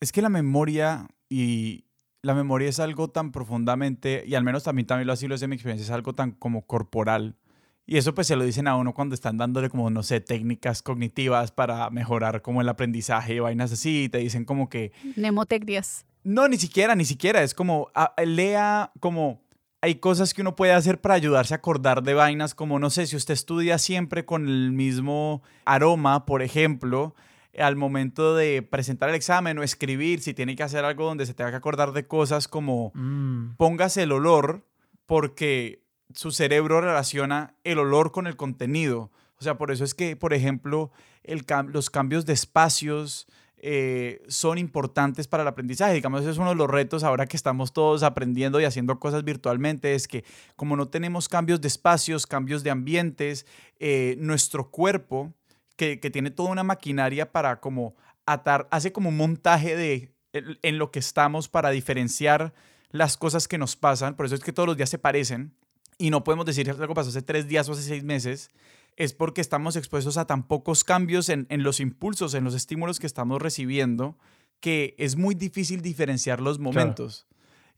[0.00, 1.84] es que la memoria y
[2.22, 5.40] la memoria es algo tan profundamente, y al menos también, también lo así lo es
[5.40, 7.36] de mi experiencia, es algo tan como corporal.
[7.84, 10.82] Y eso pues se lo dicen a uno cuando están dándole como, no sé, técnicas
[10.82, 14.92] cognitivas para mejorar como el aprendizaje y vainas así, y te dicen como que...
[15.16, 16.06] Nemotec 10.
[16.22, 17.88] No, ni siquiera, ni siquiera, es como,
[18.24, 19.42] lea como...
[19.84, 23.08] Hay cosas que uno puede hacer para ayudarse a acordar de vainas, como no sé,
[23.08, 27.16] si usted estudia siempre con el mismo aroma, por ejemplo,
[27.58, 31.34] al momento de presentar el examen o escribir, si tiene que hacer algo donde se
[31.34, 33.56] tenga que acordar de cosas como mm.
[33.56, 34.66] póngase el olor,
[35.06, 35.82] porque
[36.14, 39.10] su cerebro relaciona el olor con el contenido.
[39.38, 40.92] O sea, por eso es que, por ejemplo,
[41.24, 43.26] el los cambios de espacios
[43.64, 45.94] eh, son importantes para el aprendizaje.
[45.94, 49.24] Digamos, ese es uno de los retos ahora que estamos todos aprendiendo y haciendo cosas
[49.24, 50.24] virtualmente, es que
[50.56, 53.46] como no tenemos cambios de espacios, cambios de ambientes,
[53.78, 55.32] eh, nuestro cuerpo
[55.76, 60.90] que, tiene toda una maquinaria para como atar, hace como un montaje de en lo
[60.90, 62.54] que estamos para diferenciar
[62.90, 65.54] las cosas que nos pasan, por eso es que todos los días se parecen
[65.98, 68.50] y no podemos decir que algo pasó hace tres días o hace seis meses,
[68.96, 72.98] es porque estamos expuestos a tan pocos cambios en, en los impulsos, en los estímulos
[72.98, 74.18] que estamos recibiendo,
[74.60, 77.26] que es muy difícil diferenciar los momentos.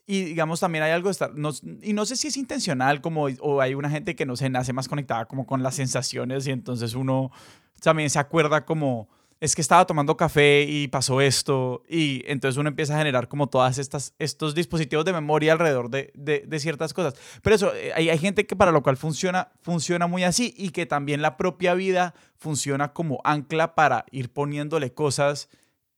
[0.06, 1.50] Y digamos, también hay algo, de estar, no,
[1.82, 4.74] y no sé si es intencional, como, o hay una gente que no se nace
[4.74, 7.30] más conectada como con las sensaciones y entonces uno
[7.84, 9.08] también se acuerda como,
[9.40, 13.48] es que estaba tomando café y pasó esto, y entonces uno empieza a generar como
[13.48, 17.14] todas estas, estos dispositivos de memoria alrededor de, de, ciertas cosas.
[17.42, 20.70] Pero eso, eh, hay, hay, gente que para lo cual funciona, funciona muy así y
[20.70, 25.48] que también la propia vida funciona como ancla para ir poniéndole cosas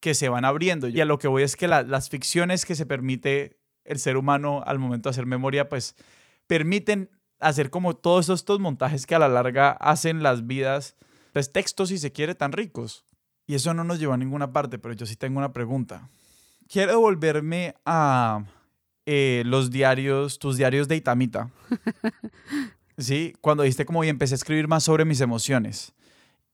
[0.01, 0.89] que se van abriendo.
[0.89, 4.63] Y a lo que voy es que las ficciones que se permite el ser humano
[4.67, 5.97] al momento de hacer memoria, pues
[6.47, 10.97] permiten hacer como todos estos montajes que a la larga hacen las vidas,
[11.37, 13.05] pues textos si se quiere, tan ricos.
[13.47, 16.09] Y eso no nos lleva a ninguna parte, pero yo sí tengo una pregunta.
[16.67, 18.43] Quiero volverme a
[19.05, 21.51] eh, los diarios, tus diarios de Itamita.
[22.97, 25.93] sí, cuando dijiste como y empecé a escribir más sobre mis emociones.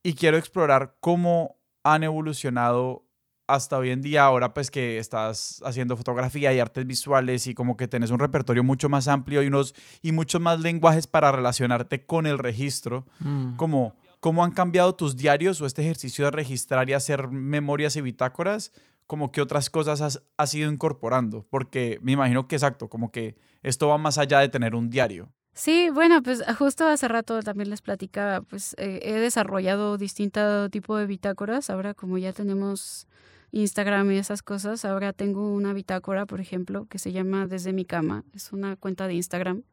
[0.03, 3.07] Y quiero explorar cómo han evolucionado
[3.47, 7.77] hasta hoy en día, ahora pues que estás haciendo fotografía y artes visuales y como
[7.77, 12.05] que tenés un repertorio mucho más amplio y, unos, y muchos más lenguajes para relacionarte
[12.05, 13.55] con el registro, mm.
[13.55, 18.03] como cómo han cambiado tus diarios o este ejercicio de registrar y hacer memorias y
[18.03, 18.71] bitácoras,
[19.09, 23.89] como que otras cosas has, ido incorporando, porque me imagino que exacto, como que esto
[23.89, 25.33] va más allá de tener un diario.
[25.55, 30.97] Sí, bueno, pues justo hace rato también les platicaba, pues eh, he desarrollado distinto tipo
[30.97, 33.09] de bitácoras, ahora como ya tenemos
[33.51, 34.85] Instagram y esas cosas.
[34.85, 38.25] Ahora tengo una bitácora, por ejemplo, que se llama Desde mi cama.
[38.33, 39.65] Es una cuenta de Instagram.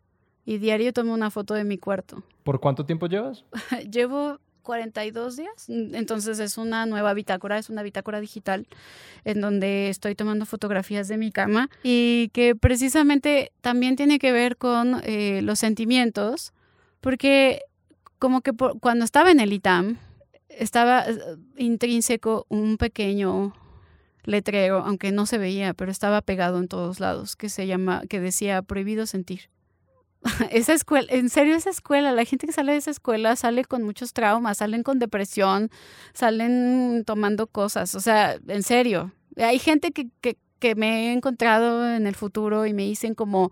[0.50, 2.24] Y diario tomo una foto de mi cuarto.
[2.44, 3.46] ¿Por cuánto tiempo llevas?
[3.92, 5.70] Llevo 42 días.
[5.70, 8.66] Entonces es una nueva bitácora, es una bitácora digital
[9.26, 14.58] en donde estoy tomando fotografías de mi cama y que precisamente también tiene que ver
[14.58, 16.52] con eh, los sentimientos,
[17.00, 17.62] porque
[18.18, 20.00] como que cuando estaba en el ITAM,
[20.50, 21.16] estaba eh,
[21.58, 23.54] intrínseco un pequeño
[24.24, 28.20] letrero, aunque no se veía, pero estaba pegado en todos lados, que se llama, que
[28.20, 29.42] decía prohibido sentir.
[30.52, 33.84] esa escuela, en serio esa escuela, la gente que sale de esa escuela sale con
[33.84, 35.70] muchos traumas, salen con depresión,
[36.14, 39.14] salen tomando cosas, o sea, en serio.
[39.38, 43.52] Hay gente que, que, que me he encontrado en el futuro y me dicen como,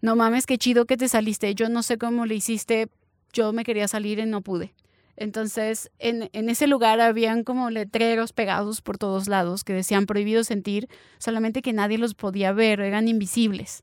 [0.00, 2.88] no mames, qué chido que te saliste, yo no sé cómo le hiciste,
[3.32, 4.74] yo me quería salir y no pude.
[5.16, 10.44] Entonces, en, en, ese lugar habían como letreros pegados por todos lados que decían prohibido
[10.44, 10.88] sentir,
[11.18, 13.82] solamente que nadie los podía ver, eran invisibles.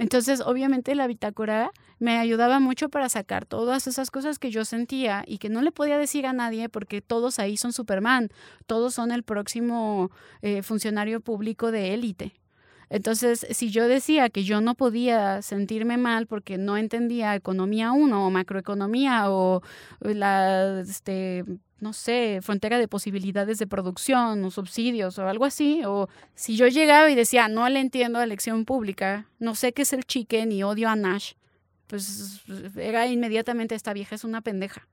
[0.00, 5.24] Entonces, obviamente la bitácora me ayudaba mucho para sacar todas esas cosas que yo sentía
[5.26, 8.30] y que no le podía decir a nadie porque todos ahí son Superman,
[8.66, 10.10] todos son el próximo
[10.40, 12.32] eh, funcionario público de élite.
[12.90, 18.26] Entonces, si yo decía que yo no podía sentirme mal porque no entendía economía 1
[18.26, 19.62] o macroeconomía o
[20.00, 21.44] la, este,
[21.78, 26.66] no sé, frontera de posibilidades de producción o subsidios o algo así, o si yo
[26.66, 30.50] llegaba y decía, no le entiendo a elección pública, no sé qué es el chicken
[30.50, 31.34] y odio a Nash,
[31.86, 32.42] pues
[32.76, 34.88] era inmediatamente esta vieja es una pendeja.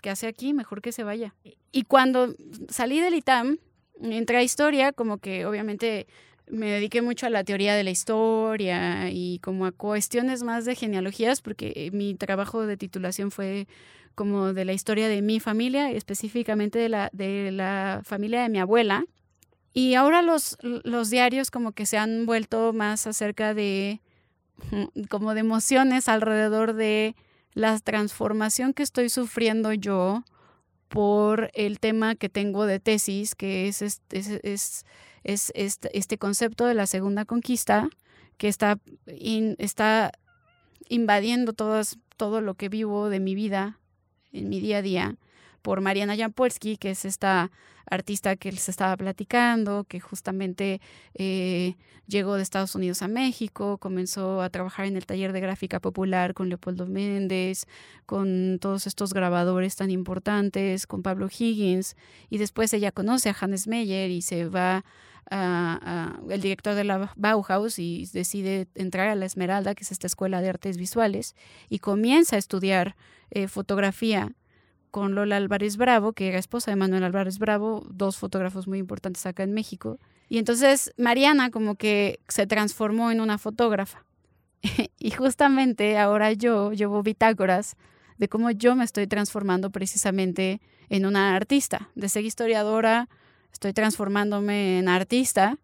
[0.00, 0.54] ¿Qué hace aquí?
[0.54, 1.34] Mejor que se vaya.
[1.72, 2.34] Y cuando
[2.68, 3.58] salí del ITAM,
[4.02, 6.06] entré a historia, como que obviamente
[6.50, 10.74] me dediqué mucho a la teoría de la historia y como a cuestiones más de
[10.74, 13.66] genealogías, porque mi trabajo de titulación fue
[14.14, 18.58] como de la historia de mi familia, específicamente de la, de la familia de mi
[18.58, 19.04] abuela.
[19.72, 24.00] Y ahora los, los diarios como que se han vuelto más acerca de,
[25.08, 27.14] como de emociones alrededor de
[27.54, 30.24] la transformación que estoy sufriendo yo
[30.88, 34.84] por el tema que tengo de tesis, que es, es, es
[35.24, 37.88] es este, concepto de la segunda conquista
[38.36, 40.12] que está, está
[40.88, 43.78] invadiendo todo lo que vivo de mi vida
[44.32, 45.16] en mi día a día
[45.62, 47.50] por Mariana Jampolsky, que es esta
[47.90, 50.80] artista que les estaba platicando, que justamente
[51.14, 51.74] eh,
[52.06, 56.32] llegó de Estados Unidos a México, comenzó a trabajar en el taller de gráfica popular
[56.32, 57.66] con Leopoldo Méndez,
[58.06, 61.96] con todos estos grabadores tan importantes, con Pablo Higgins,
[62.28, 64.84] y después ella conoce a Hannes Meyer y se va
[65.30, 70.06] a, el director de la Bauhaus y decide entrar a la Esmeralda, que es esta
[70.06, 71.34] escuela de artes visuales,
[71.68, 72.96] y comienza a estudiar
[73.30, 74.32] eh, fotografía
[74.90, 79.24] con Lola Álvarez Bravo, que era esposa de Manuel Álvarez Bravo, dos fotógrafos muy importantes
[79.26, 79.98] acá en México.
[80.28, 84.04] Y entonces Mariana como que se transformó en una fotógrafa.
[84.98, 87.76] y justamente ahora yo llevo bitácoras
[88.18, 91.88] de cómo yo me estoy transformando precisamente en una artista.
[91.94, 93.08] De ser historiadora,
[93.52, 95.58] estoy transformándome en artista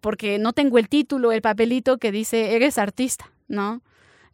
[0.00, 3.82] porque no tengo el título, el papelito que dice eres artista, ¿no?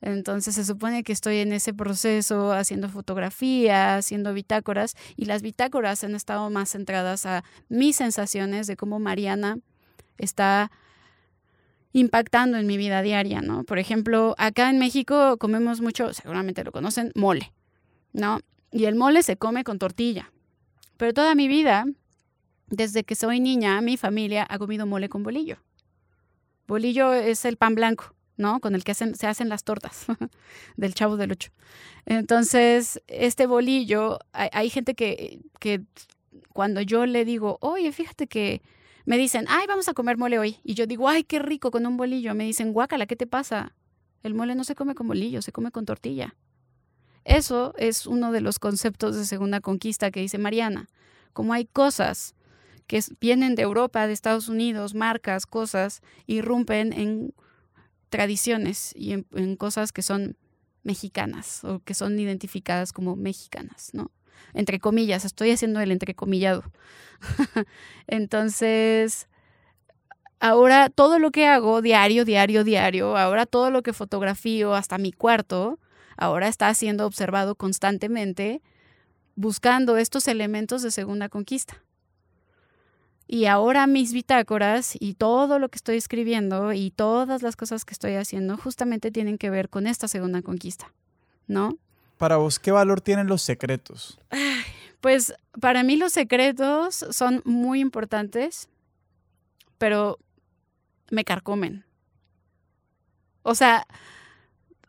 [0.02, 6.02] Entonces se supone que estoy en ese proceso haciendo fotografía, haciendo bitácoras y las bitácoras
[6.02, 9.58] han estado más centradas a mis sensaciones de cómo Mariana
[10.18, 10.72] está
[11.92, 13.62] impactando en mi vida diaria, ¿no?
[13.62, 17.52] Por ejemplo, acá en México comemos mucho, seguramente lo conocen, mole,
[18.12, 18.40] ¿no?
[18.72, 20.32] Y el mole se come con tortilla.
[20.96, 21.84] Pero toda mi vida,
[22.66, 25.58] desde que soy niña, mi familia ha comido mole con bolillo.
[26.66, 28.14] Bolillo es el pan blanco.
[28.42, 28.60] ¿No?
[28.60, 30.04] Con el que se hacen las tortas
[30.76, 31.50] del chavo del ocho.
[32.04, 35.40] Entonces, este bolillo, hay, gente que,
[36.52, 38.60] cuando yo le digo, oye, fíjate que
[39.06, 40.58] me dicen, ay, vamos a comer mole hoy.
[40.62, 42.34] Y yo digo, ay, qué rico con un bolillo.
[42.34, 43.74] Me dicen, guácala, ¿qué te pasa?
[44.22, 46.34] El mole no se come con bolillo, se come con tortilla.
[47.24, 50.88] Eso es uno de los conceptos de segunda conquista que dice Mariana.
[51.32, 52.34] Como hay cosas
[52.86, 57.34] que vienen de Europa, de Estados Unidos, marcas, cosas, irrumpen en
[58.12, 60.36] tradiciones y en, cosas que son
[60.84, 64.12] mexicanas o que son identificadas como mexicanas, ¿no?
[64.52, 66.62] Entre comillas, estoy haciendo el entrecomillado.
[68.06, 69.28] Entonces,
[70.40, 75.12] ahora todo lo que hago diario, diario, diario, ahora todo lo que fotografío, hasta mi
[75.12, 75.78] cuarto,
[76.18, 78.60] ahora está siendo observado constantemente
[79.36, 81.82] buscando estos elementos de segunda conquista.
[83.32, 87.94] Y ahora mis bitácoras y todo lo que estoy escribiendo y todas las cosas que
[87.94, 90.92] estoy haciendo justamente tienen que ver con esta segunda conquista,
[91.46, 91.78] ¿no?
[92.18, 94.20] Para vos, ¿qué valor tienen los secretos?
[95.00, 98.68] Pues para mí los secretos son muy importantes,
[99.78, 100.18] pero
[101.10, 101.86] me carcomen.
[103.42, 103.86] O sea,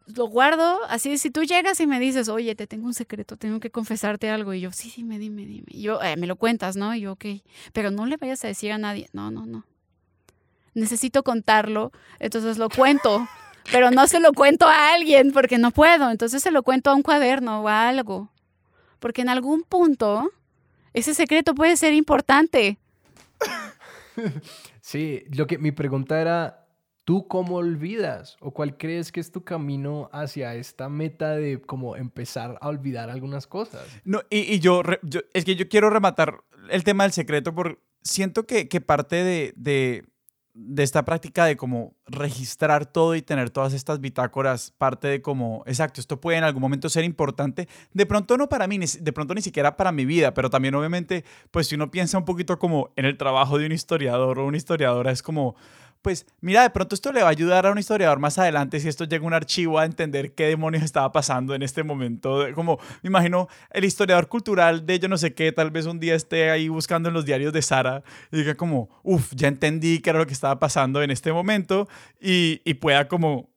[0.08, 3.60] lo guardo, así si tú llegas y me dices, oye, te tengo un secreto, tengo
[3.60, 5.68] que confesarte algo, y yo, sí, sí, me dime, dime.
[5.68, 6.94] Y yo, eh, me lo cuentas, ¿no?
[6.94, 7.26] Y yo, ok,
[7.72, 9.66] pero no le vayas a decir a nadie, no, no, no.
[10.74, 13.28] Necesito contarlo, entonces lo cuento,
[13.72, 16.96] pero no se lo cuento a alguien porque no puedo, entonces se lo cuento a
[16.96, 18.32] un cuaderno o a algo,
[19.00, 20.32] porque en algún punto
[20.94, 22.78] ese secreto puede ser importante.
[24.86, 26.63] Sí, lo que mi pregunta era,
[27.06, 28.38] ¿Tú cómo olvidas?
[28.40, 33.10] ¿O cuál crees que es tu camino hacia esta meta de como empezar a olvidar
[33.10, 33.86] algunas cosas?
[34.06, 34.82] No, y, yo,
[35.34, 40.84] es que yo quiero rematar el tema del secreto porque siento que, parte de, de,
[40.84, 46.00] esta práctica de como registrar todo y tener todas estas bitácoras, parte de como, exacto,
[46.00, 49.42] esto puede en algún momento ser importante, de pronto no para mí, de pronto ni
[49.42, 53.04] siquiera para mi vida, pero también obviamente, pues si uno piensa un poquito como en
[53.06, 55.56] el trabajo de un historiador o una historiadora, es como
[56.04, 58.90] pues mira, de pronto esto le va a ayudar a un historiador más adelante si
[58.90, 62.46] esto llega a un archivo a entender qué demonios estaba pasando en este momento.
[62.54, 66.14] Como me imagino el historiador cultural de yo no sé qué, tal vez un día
[66.14, 70.10] esté ahí buscando en los diarios de Sara y diga como, uff, ya entendí qué
[70.10, 71.88] era lo que estaba pasando en este momento
[72.20, 73.53] y, y pueda como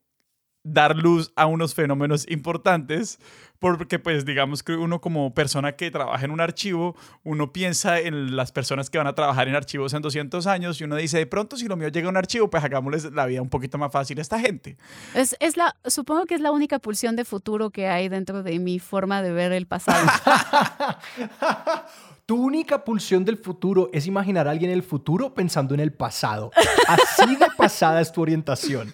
[0.67, 3.19] dar luz a unos fenómenos importantes
[3.59, 6.95] porque pues digamos que uno como persona que trabaja en un archivo,
[7.25, 10.85] uno piensa en las personas que van a trabajar en archivos en 200 años y
[10.85, 13.41] uno dice, de pronto si lo mío llega a un archivo, pues hagámosles la vida
[13.41, 14.77] un poquito más fácil a esta gente.
[15.15, 18.59] Es, es la, supongo que es la única pulsión de futuro que hay dentro de
[18.59, 20.07] mi forma de ver el pasado.
[22.27, 25.93] Tu única pulsión del futuro es imaginar a alguien en el futuro pensando en el
[25.93, 26.51] pasado.
[26.89, 28.93] Así de pasada es tu orientación.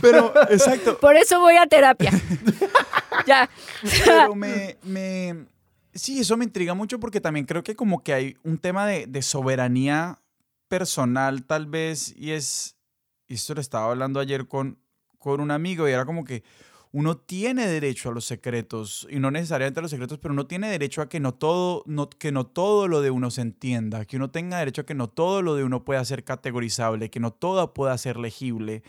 [0.00, 0.98] Pero, exacto.
[1.00, 2.10] Por eso voy a terapia.
[3.26, 3.48] ya.
[4.04, 5.46] Pero me, me,
[5.94, 9.06] Sí, eso me intriga mucho porque también creo que como que hay un tema de,
[9.06, 10.20] de soberanía
[10.68, 12.76] personal tal vez y es...
[13.26, 14.78] Y esto lo estaba hablando ayer con,
[15.18, 16.42] con un amigo y era como que
[16.94, 20.70] uno tiene derecho a los secretos, y no necesariamente a los secretos, pero uno tiene
[20.70, 24.16] derecho a que no todo, no, que no todo lo de uno se entienda, que
[24.16, 27.32] uno tenga derecho a que no todo lo de uno pueda ser categorizable, que no
[27.32, 28.84] todo pueda ser legible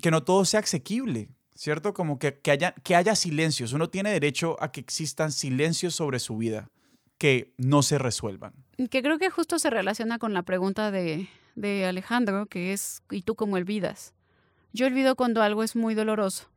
[0.00, 1.94] que no todo sea asequible, ¿cierto?
[1.94, 3.72] Como que, que, haya, que haya silencios.
[3.72, 6.70] Uno tiene derecho a que existan silencios sobre su vida
[7.18, 8.52] que no se resuelvan.
[8.90, 13.22] Que creo que justo se relaciona con la pregunta de, de Alejandro, que es, ¿y
[13.22, 14.14] tú cómo olvidas?
[14.72, 16.50] Yo olvido cuando algo es muy doloroso.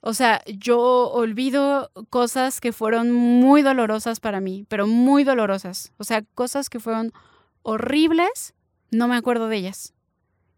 [0.00, 5.92] O sea, yo olvido cosas que fueron muy dolorosas para mí, pero muy dolorosas.
[5.96, 7.12] O sea, cosas que fueron
[7.62, 8.54] horribles,
[8.90, 9.94] no me acuerdo de ellas.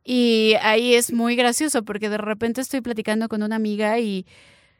[0.08, 4.24] Y ahí es muy gracioso porque de repente estoy platicando con una amiga y,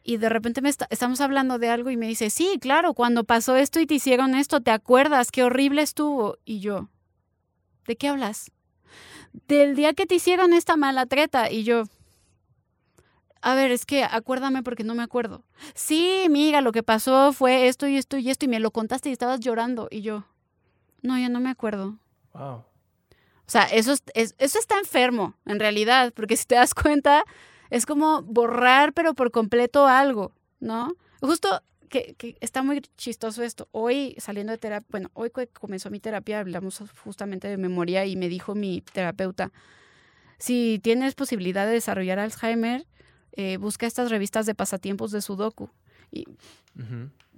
[0.01, 3.57] y de repente me estamos hablando de algo y me dice, sí, claro, cuando pasó
[3.57, 5.29] esto y te hicieron esto, ¿te acuerdas?
[5.29, 6.37] Qué horrible estuvo.
[6.45, 6.87] Y yo,
[7.87, 8.53] ¿de qué hablas?
[9.49, 11.51] Del día que te hicieron esta mala treta.
[11.51, 11.83] Y yo,
[13.41, 15.43] a ver, es que acuérdame porque no me acuerdo.
[15.75, 19.09] Sí, amiga, lo que pasó fue esto y esto y esto y me lo contaste
[19.09, 19.89] y estabas llorando.
[19.91, 20.23] Y yo,
[21.01, 21.99] no, ya no me acuerdo.
[22.33, 22.63] Wow.
[23.47, 27.23] O sea, eso, eso está enfermo, en realidad, porque si te das cuenta,
[27.69, 30.93] es como borrar, pero por completo algo, ¿no?
[31.21, 33.69] Justo que, que, está muy chistoso esto.
[33.71, 38.17] Hoy saliendo de terapia, bueno, hoy que comenzó mi terapia, hablamos justamente de memoria y
[38.17, 39.53] me dijo mi terapeuta,
[40.37, 42.85] si tienes posibilidad de desarrollar Alzheimer,
[43.31, 45.69] eh, busca estas revistas de pasatiempos de Sudoku.
[46.11, 46.25] Y,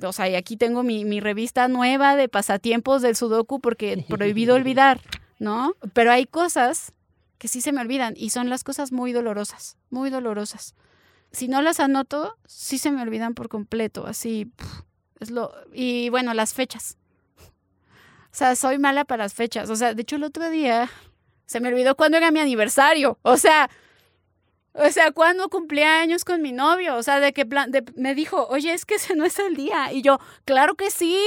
[0.01, 4.55] O sea, y aquí tengo mi, mi revista nueva de pasatiempos del Sudoku porque prohibido
[4.55, 4.99] olvidar.
[5.39, 5.75] ¿No?
[5.93, 6.93] Pero hay cosas
[7.37, 10.75] que sí se me olvidan y son las cosas muy dolorosas, muy dolorosas.
[11.31, 14.51] Si no las anoto, sí se me olvidan por completo, así
[15.19, 16.97] es lo y bueno, las fechas.
[18.31, 19.69] O sea, soy mala para las fechas.
[19.69, 20.89] O sea, de hecho el otro día
[21.45, 23.17] se me olvidó cuándo era mi aniversario.
[23.23, 23.69] O sea,
[24.73, 28.13] o sea, cuando cumplí años con mi novio, o sea, de que plan, de, me
[28.13, 29.91] dijo, oye, es que ese no es el día.
[29.91, 31.19] Y yo, claro que sí.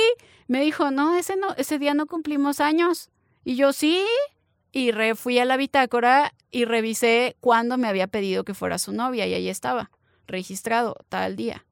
[0.46, 3.10] Me dijo, no, ese no, ese día no cumplimos años.
[3.44, 4.04] Y yo, sí.
[4.72, 8.92] Y re, fui a la bitácora y revisé cuándo me había pedido que fuera su
[8.92, 9.90] novia y ahí estaba,
[10.26, 11.66] registrado tal día.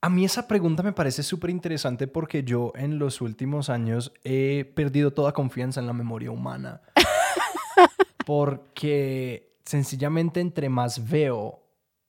[0.00, 4.64] A mí esa pregunta me parece súper interesante porque yo en los últimos años he
[4.76, 6.82] perdido toda confianza en la memoria humana.
[8.26, 11.62] porque sencillamente entre más veo,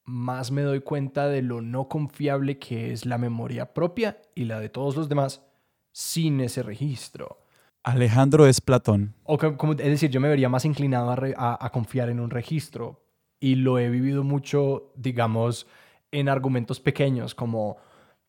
[0.04, 4.60] más me doy cuenta de lo no confiable que es la memoria propia y la
[4.60, 5.42] de todos los demás
[5.92, 7.40] sin ese registro.
[7.84, 9.16] Alejandro es Platón.
[9.24, 13.02] O como, es decir, yo me vería más inclinado a, a confiar en un registro
[13.40, 15.66] y lo he vivido mucho, digamos,
[16.12, 17.78] en argumentos pequeños como,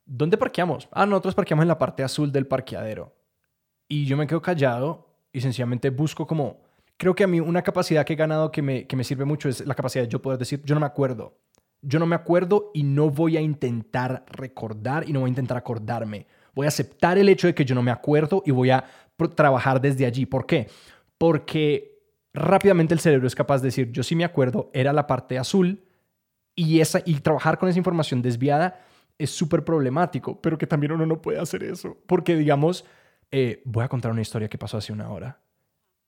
[0.05, 0.89] ¿dónde parqueamos?
[0.93, 3.15] Ah, nosotros parqueamos en la parte azul del parqueadero.
[3.89, 6.61] Y yo me quedo callado y sencillamente busco como,
[6.97, 9.49] creo que a mí una capacidad que he ganado que me, que me sirve mucho
[9.49, 11.39] es la capacidad de yo poder decir, yo no me acuerdo.
[11.83, 15.57] Yo no me acuerdo y no voy a intentar recordar y no voy a intentar
[15.57, 16.27] acordarme.
[16.55, 18.85] Voy a aceptar el hecho de que yo no me acuerdo y voy a
[19.29, 20.27] trabajar desde allí.
[20.27, 20.69] ¿Por qué?
[21.19, 22.01] Porque
[22.33, 25.85] rápidamente el cerebro es capaz de decir, yo sí me acuerdo, era la parte azul
[26.55, 28.81] y, esa, y trabajar con esa información desviada
[29.19, 31.99] es súper problemático, pero que también uno no puede hacer eso.
[32.07, 32.87] Porque, digamos,
[33.31, 35.41] eh, voy a contar una historia que pasó hace una hora.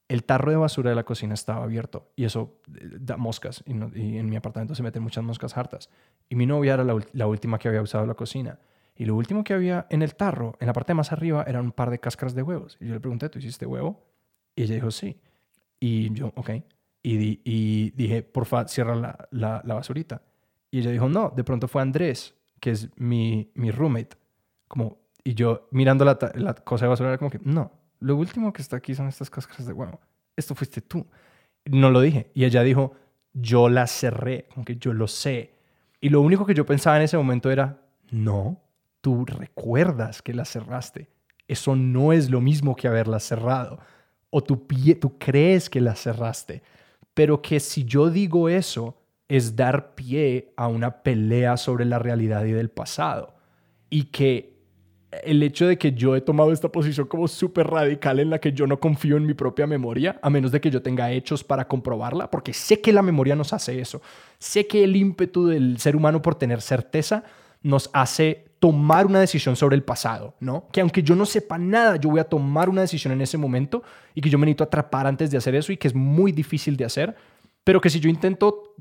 [0.08, 3.62] El tarro de basura de la cocina estaba abierto y eso eh, da moscas.
[3.66, 5.90] Y, en mi apartamento se meten muchas moscas hartas.
[6.30, 8.58] Y mi novia era la, la última que había usado la cocina.
[9.02, 11.72] Y lo último que había en el tarro, en la parte más arriba, eran un
[11.72, 12.78] par de cáscaras de huevos.
[12.80, 14.00] Y yo le pregunté, ¿tú hiciste huevo?
[14.54, 15.18] Y ella dijo, sí.
[15.80, 16.50] Y yo, ok.
[17.02, 20.22] Y, y dije, porfa, cierra la, la, la, basurita.
[20.70, 24.16] Y ella dijo, no, de pronto fue Andrés, que es mi, mi roommate.
[24.68, 28.52] Como, y yo mirando la, la cosa de basura, era como que, no, lo último
[28.52, 29.98] que está aquí son estas cáscaras de huevo.
[30.36, 31.04] Esto fuiste tú.
[31.64, 32.30] No lo dije.
[32.34, 32.92] Y ella dijo,
[33.32, 35.54] yo la cerré, como que yo lo sé.
[36.00, 37.80] Y lo único que yo pensaba en ese momento era,
[38.12, 38.61] no,
[39.02, 41.10] tú recuerdas que la cerraste.
[41.46, 43.78] Eso no es lo mismo que haberla cerrado.
[44.30, 44.66] O tú,
[44.98, 46.62] tú crees que la cerraste.
[47.12, 48.96] Pero que si yo digo eso,
[49.28, 53.34] es dar pie a una pelea sobre la realidad y del pasado.
[53.90, 54.52] Y que
[55.24, 58.52] el hecho de que yo he tomado esta posición como súper radical en la que
[58.52, 61.68] yo no confío en mi propia memoria, a menos de que yo tenga hechos para
[61.68, 64.00] comprobarla, porque sé que la memoria nos hace eso.
[64.38, 67.24] Sé que el ímpetu del ser humano por tener certeza
[67.62, 70.68] nos hace tomar una decisión sobre el pasado, ¿no?
[70.70, 73.82] Que aunque yo no sepa nada, yo voy a tomar una decisión en ese momento
[74.14, 76.76] y que yo me necesito atrapar antes de hacer eso y que es muy difícil
[76.76, 77.16] de hacer,
[77.64, 78.76] pero que si yo intento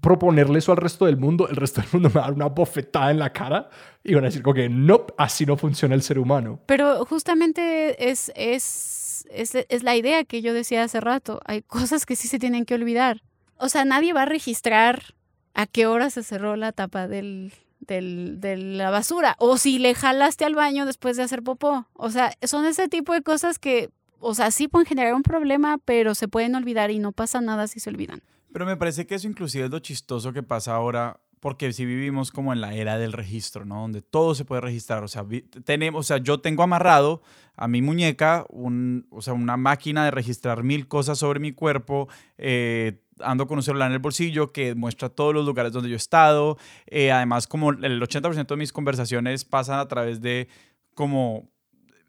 [0.00, 2.46] proponerle eso al resto del mundo, el resto del mundo me va a dar una
[2.46, 3.68] bofetada en la cara
[4.02, 6.58] y van a decir que no, así no funciona el ser humano.
[6.64, 12.06] Pero justamente es, es, es, es la idea que yo decía hace rato, hay cosas
[12.06, 13.20] que sí se tienen que olvidar.
[13.58, 15.14] O sea, nadie va a registrar
[15.52, 19.94] a qué hora se cerró la tapa del, del, de la basura o si le
[19.94, 21.86] jalaste al baño después de hacer popó.
[21.94, 25.78] O sea, son ese tipo de cosas que, o sea, sí pueden generar un problema,
[25.78, 28.22] pero se pueden olvidar y no pasa nada si se olvidan.
[28.52, 32.30] Pero me parece que eso inclusive es lo chistoso que pasa ahora, porque si vivimos
[32.30, 33.80] como en la era del registro, ¿no?
[33.80, 35.02] Donde todo se puede registrar.
[35.02, 35.24] O sea,
[35.64, 37.22] tenemos, o sea yo tengo amarrado
[37.56, 42.08] a mi muñeca un, o sea, una máquina de registrar mil cosas sobre mi cuerpo.
[42.36, 45.94] Eh, ando con un celular en el bolsillo que muestra todos los lugares donde yo
[45.94, 46.58] he estado.
[46.86, 50.48] Eh, además, como el 80% de mis conversaciones pasan a través de
[50.94, 51.48] como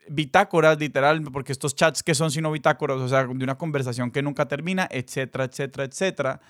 [0.10, 4.22] bitácoras, literal, porque estos chats que son sino bitácoras, o sea, de una conversación que
[4.22, 6.42] nunca termina, etcétera, etcétera, etcétera.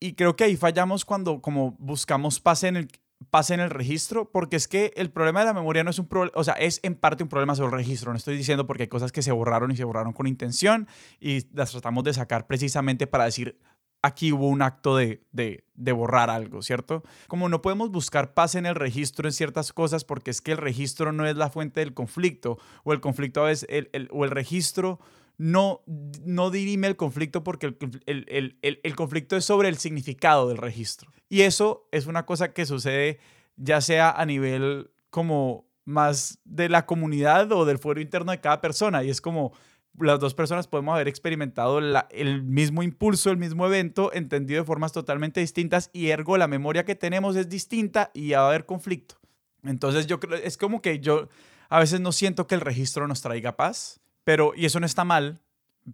[0.00, 2.88] Y creo que ahí fallamos cuando como buscamos pase en el,
[3.30, 6.06] pase en el registro, porque es que el problema de la memoria no es un
[6.06, 8.84] problema, o sea, es en parte un problema sobre el registro, no estoy diciendo porque
[8.84, 10.86] hay cosas que se borraron y se borraron con intención
[11.20, 13.58] y las tratamos de sacar precisamente para decir,
[14.02, 17.02] aquí hubo un acto de, de, borrar algo, ¿cierto?
[17.26, 20.58] Como no podemos buscar paz en el registro en ciertas cosas porque es que el
[20.58, 24.30] registro no es la fuente del conflicto o el conflicto a veces, el, o el
[24.30, 25.00] registro
[25.38, 25.82] no,
[26.24, 27.74] no dirime el conflicto porque
[28.06, 31.10] el, el, conflicto es sobre el significado del registro.
[31.28, 33.20] Y eso es una cosa que sucede
[33.56, 38.60] ya sea a nivel como más de la comunidad o del fuero interno de cada
[38.60, 39.04] persona.
[39.04, 39.52] Y es como,
[39.98, 44.92] las dos personas podemos haber experimentado el mismo impulso, el mismo evento, entendido de formas
[44.92, 49.16] totalmente distintas y ergo la memoria que tenemos es distinta y va a haber conflicto.
[49.62, 51.28] Entonces yo creo, es como que yo
[51.68, 55.04] a veces no siento que el registro nos traiga paz, pero, y eso no está
[55.04, 55.40] mal,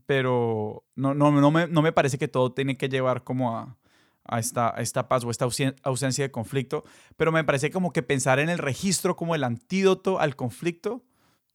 [0.06, 3.76] pero no, no, no, me, no me parece que todo tiene que llevar como a,
[4.24, 5.44] a esta, a esta paz o esta
[5.84, 6.82] ausencia de conflicto,
[7.16, 11.04] pero me parece como que pensar en el registro como el antídoto al conflicto,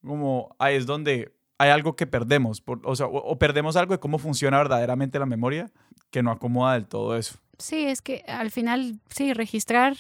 [0.06, 3.94] como ahí es donde hay algo que perdemos, por- o sea, o, o perdemos algo
[3.94, 5.70] de cómo funciona verdaderamente la memoria
[6.12, 7.40] que no acomoda del todo eso.
[7.58, 9.98] Sí, es que al final, sí, registrar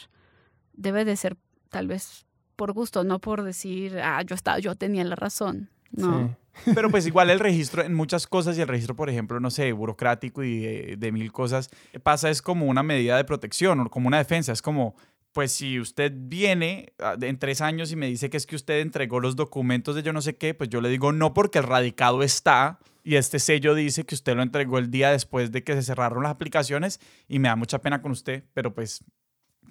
[0.71, 1.35] debe de ser
[1.69, 2.25] tal vez
[2.55, 5.69] por gusto, no por decir, ah, yo estaba, yo tenía la razón.
[5.91, 6.29] No.
[6.29, 6.35] Sí.
[6.75, 9.71] Pero pues igual el registro en muchas cosas y el registro, por ejemplo, no sé,
[9.71, 11.69] burocrático y de, de mil cosas,
[12.03, 14.51] pasa es como una medida de protección o como una defensa.
[14.51, 14.95] Es como,
[15.33, 18.79] pues si usted viene ah, en tres años y me dice que es que usted
[18.79, 21.65] entregó los documentos de yo no sé qué, pues yo le digo no porque el
[21.65, 25.73] radicado está y este sello dice que usted lo entregó el día después de que
[25.73, 29.03] se cerraron las aplicaciones y me da mucha pena con usted, pero pues,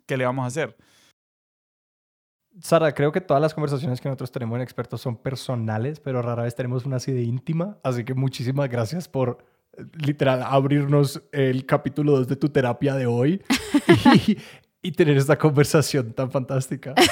[0.07, 0.77] ¿qué le vamos a hacer?
[2.61, 6.43] Sara, creo que todas las conversaciones que nosotros tenemos en expertos son personales, pero rara
[6.43, 7.79] vez tenemos una así de íntima.
[7.85, 9.39] Así que muchísimas gracias por
[9.77, 13.43] eh, literal abrirnos el capítulo 2 de tu terapia de hoy
[14.27, 14.39] y,
[14.83, 16.95] y tener esta conversación tan fantástica.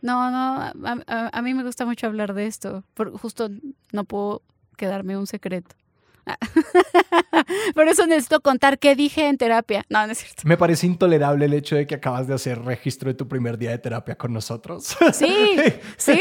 [0.00, 0.72] No, no, a,
[1.06, 2.82] a- a mí me gusta mucho hablar de esto.
[2.94, 3.48] Por, justo
[3.92, 4.42] no puedo
[4.76, 5.76] quedarme un secreto.
[7.74, 9.84] Por eso necesito contar qué dije en terapia.
[9.88, 10.42] No, no es cierto.
[10.44, 13.70] Me parece intolerable el hecho de que acabas de hacer registro de tu primer día
[13.70, 14.96] de terapia con nosotros.
[15.12, 15.56] Sí,
[15.96, 16.20] sí,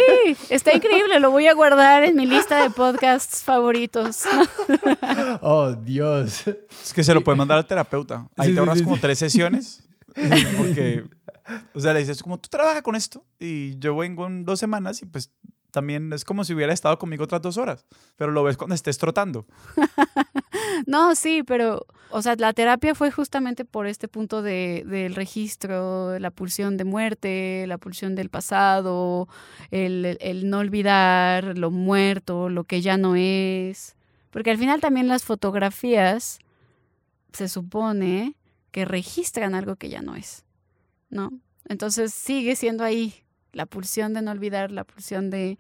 [0.50, 1.20] está increíble.
[1.20, 4.24] Lo voy a guardar en mi lista de podcasts favoritos.
[5.42, 6.44] oh, Dios.
[6.48, 8.28] Es que se lo puede mandar al terapeuta.
[8.38, 9.84] Ahí Sí, te ahorras sí, como tres sesiones.
[10.58, 11.06] Porque,
[11.74, 15.02] o sea, le dices como, tú trabajas con esto y yo vengo en dos semanas
[15.02, 15.32] y pues
[15.72, 17.86] también es como si hubiera estado conmigo otras dos horas.
[18.18, 19.46] Pero lo ves cuando estés trotando.
[20.86, 26.18] No, sí, pero, o sea, la terapia fue justamente por este punto de, del registro,
[26.20, 29.28] la pulsión de muerte, la pulsión del pasado,
[29.70, 33.96] el, el- no olvidar lo muerto, lo que ya no es.
[34.32, 36.40] Porque al final también las fotografías
[37.34, 38.36] se supone
[38.72, 40.46] que registran algo que ya no es,
[41.10, 41.32] ¿no?
[41.68, 43.24] Entonces sigue siendo ahí
[43.54, 45.58] la pulsión de no olvidar, la pulsión de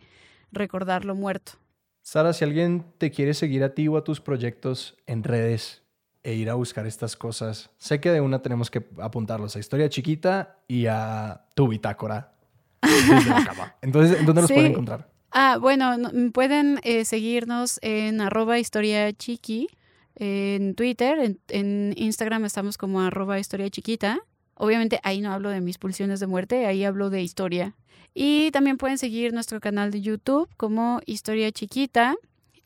[0.51, 1.53] recordar lo muerto.
[2.01, 5.83] Sara, si alguien te quiere seguir a ti o a tus proyectos en redes
[6.23, 9.89] e ir a buscar estas cosas, sé que de una tenemos que apuntarlos a Historia
[9.89, 12.33] Chiquita y a tu bitácora.
[12.81, 13.75] desde la cama.
[13.83, 14.55] Entonces, ¿en dónde los Sí.
[14.55, 15.07] pueden encontrar?
[15.31, 19.67] Ah, bueno, no- pueden eh, seguirnos en arroba historia chiqui,
[20.15, 24.19] en Twitter, en, en Instagram estamos como arroba historia chiquita.
[24.55, 27.75] Obviamente ahí no hablo de mis pulsiones de muerte, ahí hablo de historia.
[28.13, 32.15] Y también pueden seguir nuestro canal de YouTube como Historia Chiquita.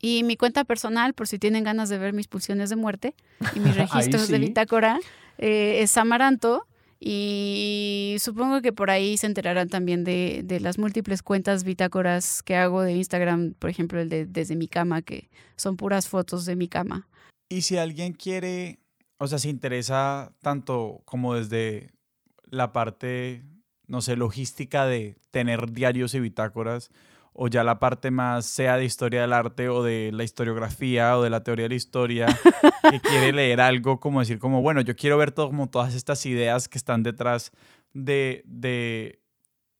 [0.00, 3.14] Y mi cuenta personal, por si tienen ganas de ver mis pulsiones de muerte
[3.54, 4.98] y mis registros de bitácora,
[5.38, 6.66] eh, es Samaranto.
[6.98, 12.56] Y supongo que por ahí se enterarán también de, de las múltiples cuentas bitácoras que
[12.56, 16.56] hago de Instagram, por ejemplo, el de Desde mi cama, que son puras fotos de
[16.56, 17.06] mi cama.
[17.48, 18.80] Y si alguien quiere,
[19.18, 21.90] o sea, se interesa tanto como desde
[22.44, 23.44] la parte,
[23.86, 26.90] no sé, logística de tener diarios y bitácoras,
[27.32, 31.22] o ya la parte más sea de historia del arte o de la historiografía o
[31.22, 32.26] de la teoría de la historia,
[32.90, 36.24] que quiere leer algo como decir como, bueno, yo quiero ver todo, como todas estas
[36.24, 37.52] ideas que están detrás
[37.92, 39.20] de, de,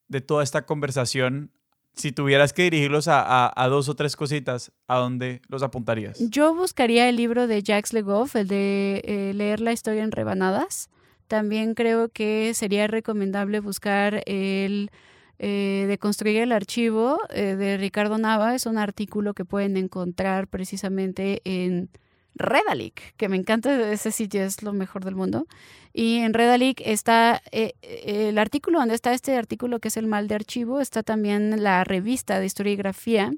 [0.08, 1.50] de toda esta conversación.
[1.96, 6.18] Si tuvieras que dirigirlos a, a- dos o tres cositas, ¿a dónde los apuntarías?
[6.30, 10.90] Yo buscaría el libro de Jacques Legoff, el de eh, leer la historia en rebanadas.
[11.26, 14.90] También creo que sería recomendable buscar el
[15.38, 18.54] eh, de construir el archivo eh, de Ricardo Nava.
[18.54, 21.88] Es un artículo que pueden encontrar precisamente en
[22.36, 25.46] Redalic, que me encanta ese sitio, es lo mejor del mundo.
[25.92, 30.06] Y en Redalic está eh, eh, el artículo donde está este artículo que es el
[30.06, 33.32] mal de archivo, está también la revista de historiografía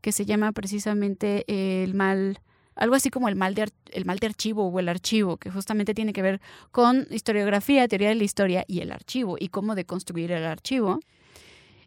[0.00, 2.38] que se llama precisamente el mal,
[2.76, 5.92] algo así como el mal de, el mal de archivo o el archivo, que justamente
[5.92, 10.30] tiene que ver con historiografía, teoría de la historia y el archivo y cómo deconstruir
[10.30, 11.00] el archivo.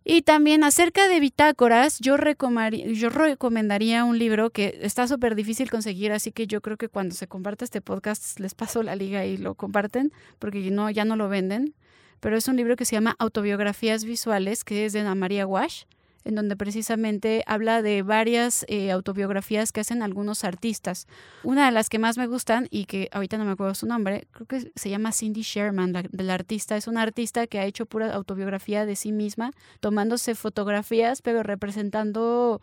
[0.03, 6.11] Y también acerca de bitácoras, yo, yo recomendaría un libro que está súper difícil conseguir,
[6.11, 9.37] así que yo creo que cuando se comparte este podcast les paso la liga y
[9.37, 11.75] lo comparten, porque ya no lo venden.
[12.19, 15.83] Pero es un libro que se llama Autobiografías Visuales, que es de Ana María Wash,
[16.23, 21.07] en donde precisamente habla de varias eh, autobiografías que hacen algunos artistas.
[21.43, 24.27] Una de las que más me gustan y que ahorita no me acuerdo su nombre,
[24.31, 26.77] creo que se llama Cindy Sherman, la, del artista.
[26.77, 32.61] Es una artista que ha hecho pura autobiografía de sí misma, tomándose fotografías, pero representando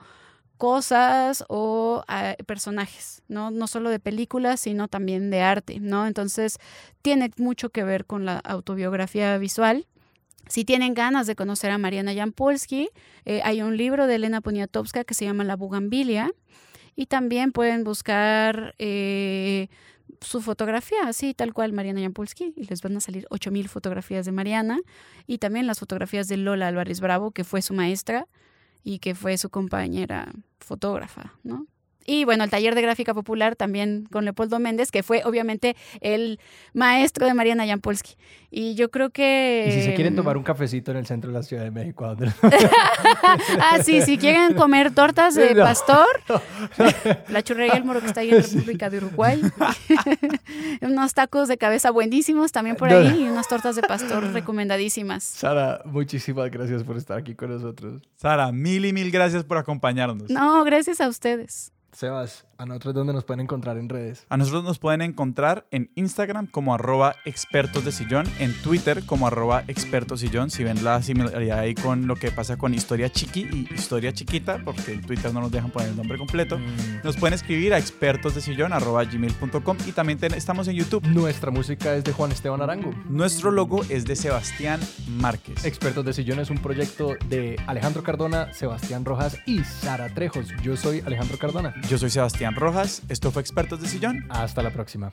[0.58, 3.50] cosas o ah, personajes, ¿no?
[3.50, 6.06] No solo de películas, sino también de arte, ¿no?
[6.06, 6.58] Entonces,
[7.00, 9.86] tiene mucho que ver con la autobiografía visual.
[10.46, 12.88] Si tienen ganas de conocer a Mariana Jampolsky,
[13.24, 16.30] eh, hay un libro de Elena Poniatowska que se llama La Bugambilia
[16.96, 19.68] y también pueden buscar eh,
[20.20, 24.32] su fotografía, así tal cual Mariana Jampolsky, y les van a salir 8000 fotografías de
[24.32, 24.78] Mariana
[25.26, 28.26] y también las fotografías de Lola Álvarez Bravo, que fue su maestra
[28.82, 31.66] y que fue su compañera fotógrafa, ¿no?
[32.10, 36.40] Y bueno, el taller de gráfica popular también con Leopoldo Méndez, que fue obviamente el
[36.72, 38.16] maestro de Mariana Jampolsky.
[38.50, 39.66] Y yo creo que...
[39.68, 42.06] Y si se quieren tomar un cafecito en el centro de la Ciudad de México,
[42.06, 42.32] ¿a dónde?
[43.60, 45.64] ah, sí, si quieren comer tortas de No.
[45.64, 46.06] pastor,
[47.28, 49.42] la churrería El Moro que está ahí en República de Uruguay.
[50.80, 52.96] unos tacos de cabeza buenísimos también por No.
[52.96, 55.24] ahí y unas tortas de pastor recomendadísimas.
[55.24, 58.00] Sara, muchísimas gracias por estar aquí con nosotros.
[58.16, 60.30] Sara, mil y mil gracias por acompañarnos.
[60.30, 61.70] No, gracias a ustedes.
[61.92, 62.47] Se vas.
[62.58, 64.26] ¿A nosotros dónde nos pueden encontrar en redes?
[64.28, 69.26] A nosotros nos pueden encontrar en Instagram como arroba expertos de sillón, en Twitter como
[69.28, 73.48] arroba expertos sillón, si ven la similaridad ahí con lo que pasa con historia chiqui
[73.52, 76.58] y historia chiquita, porque en Twitter no nos dejan poner el nombre completo.
[77.04, 81.06] Nos pueden escribir a expertos de sillón arroba gmail.com y también ten- estamos en YouTube.
[81.06, 82.90] Nuestra música es de Juan Esteban Arango.
[83.08, 85.64] Nuestro logo es de Sebastián Márquez.
[85.64, 90.48] Expertos de Sillón es un proyecto de Alejandro Cardona, Sebastián Rojas y Sara Trejos.
[90.62, 91.74] Yo soy Alejandro Cardona.
[91.88, 92.10] Yo soy
[92.56, 94.26] Rojas, esto fue Expertos de Sillón.
[94.30, 95.12] Hasta la próxima.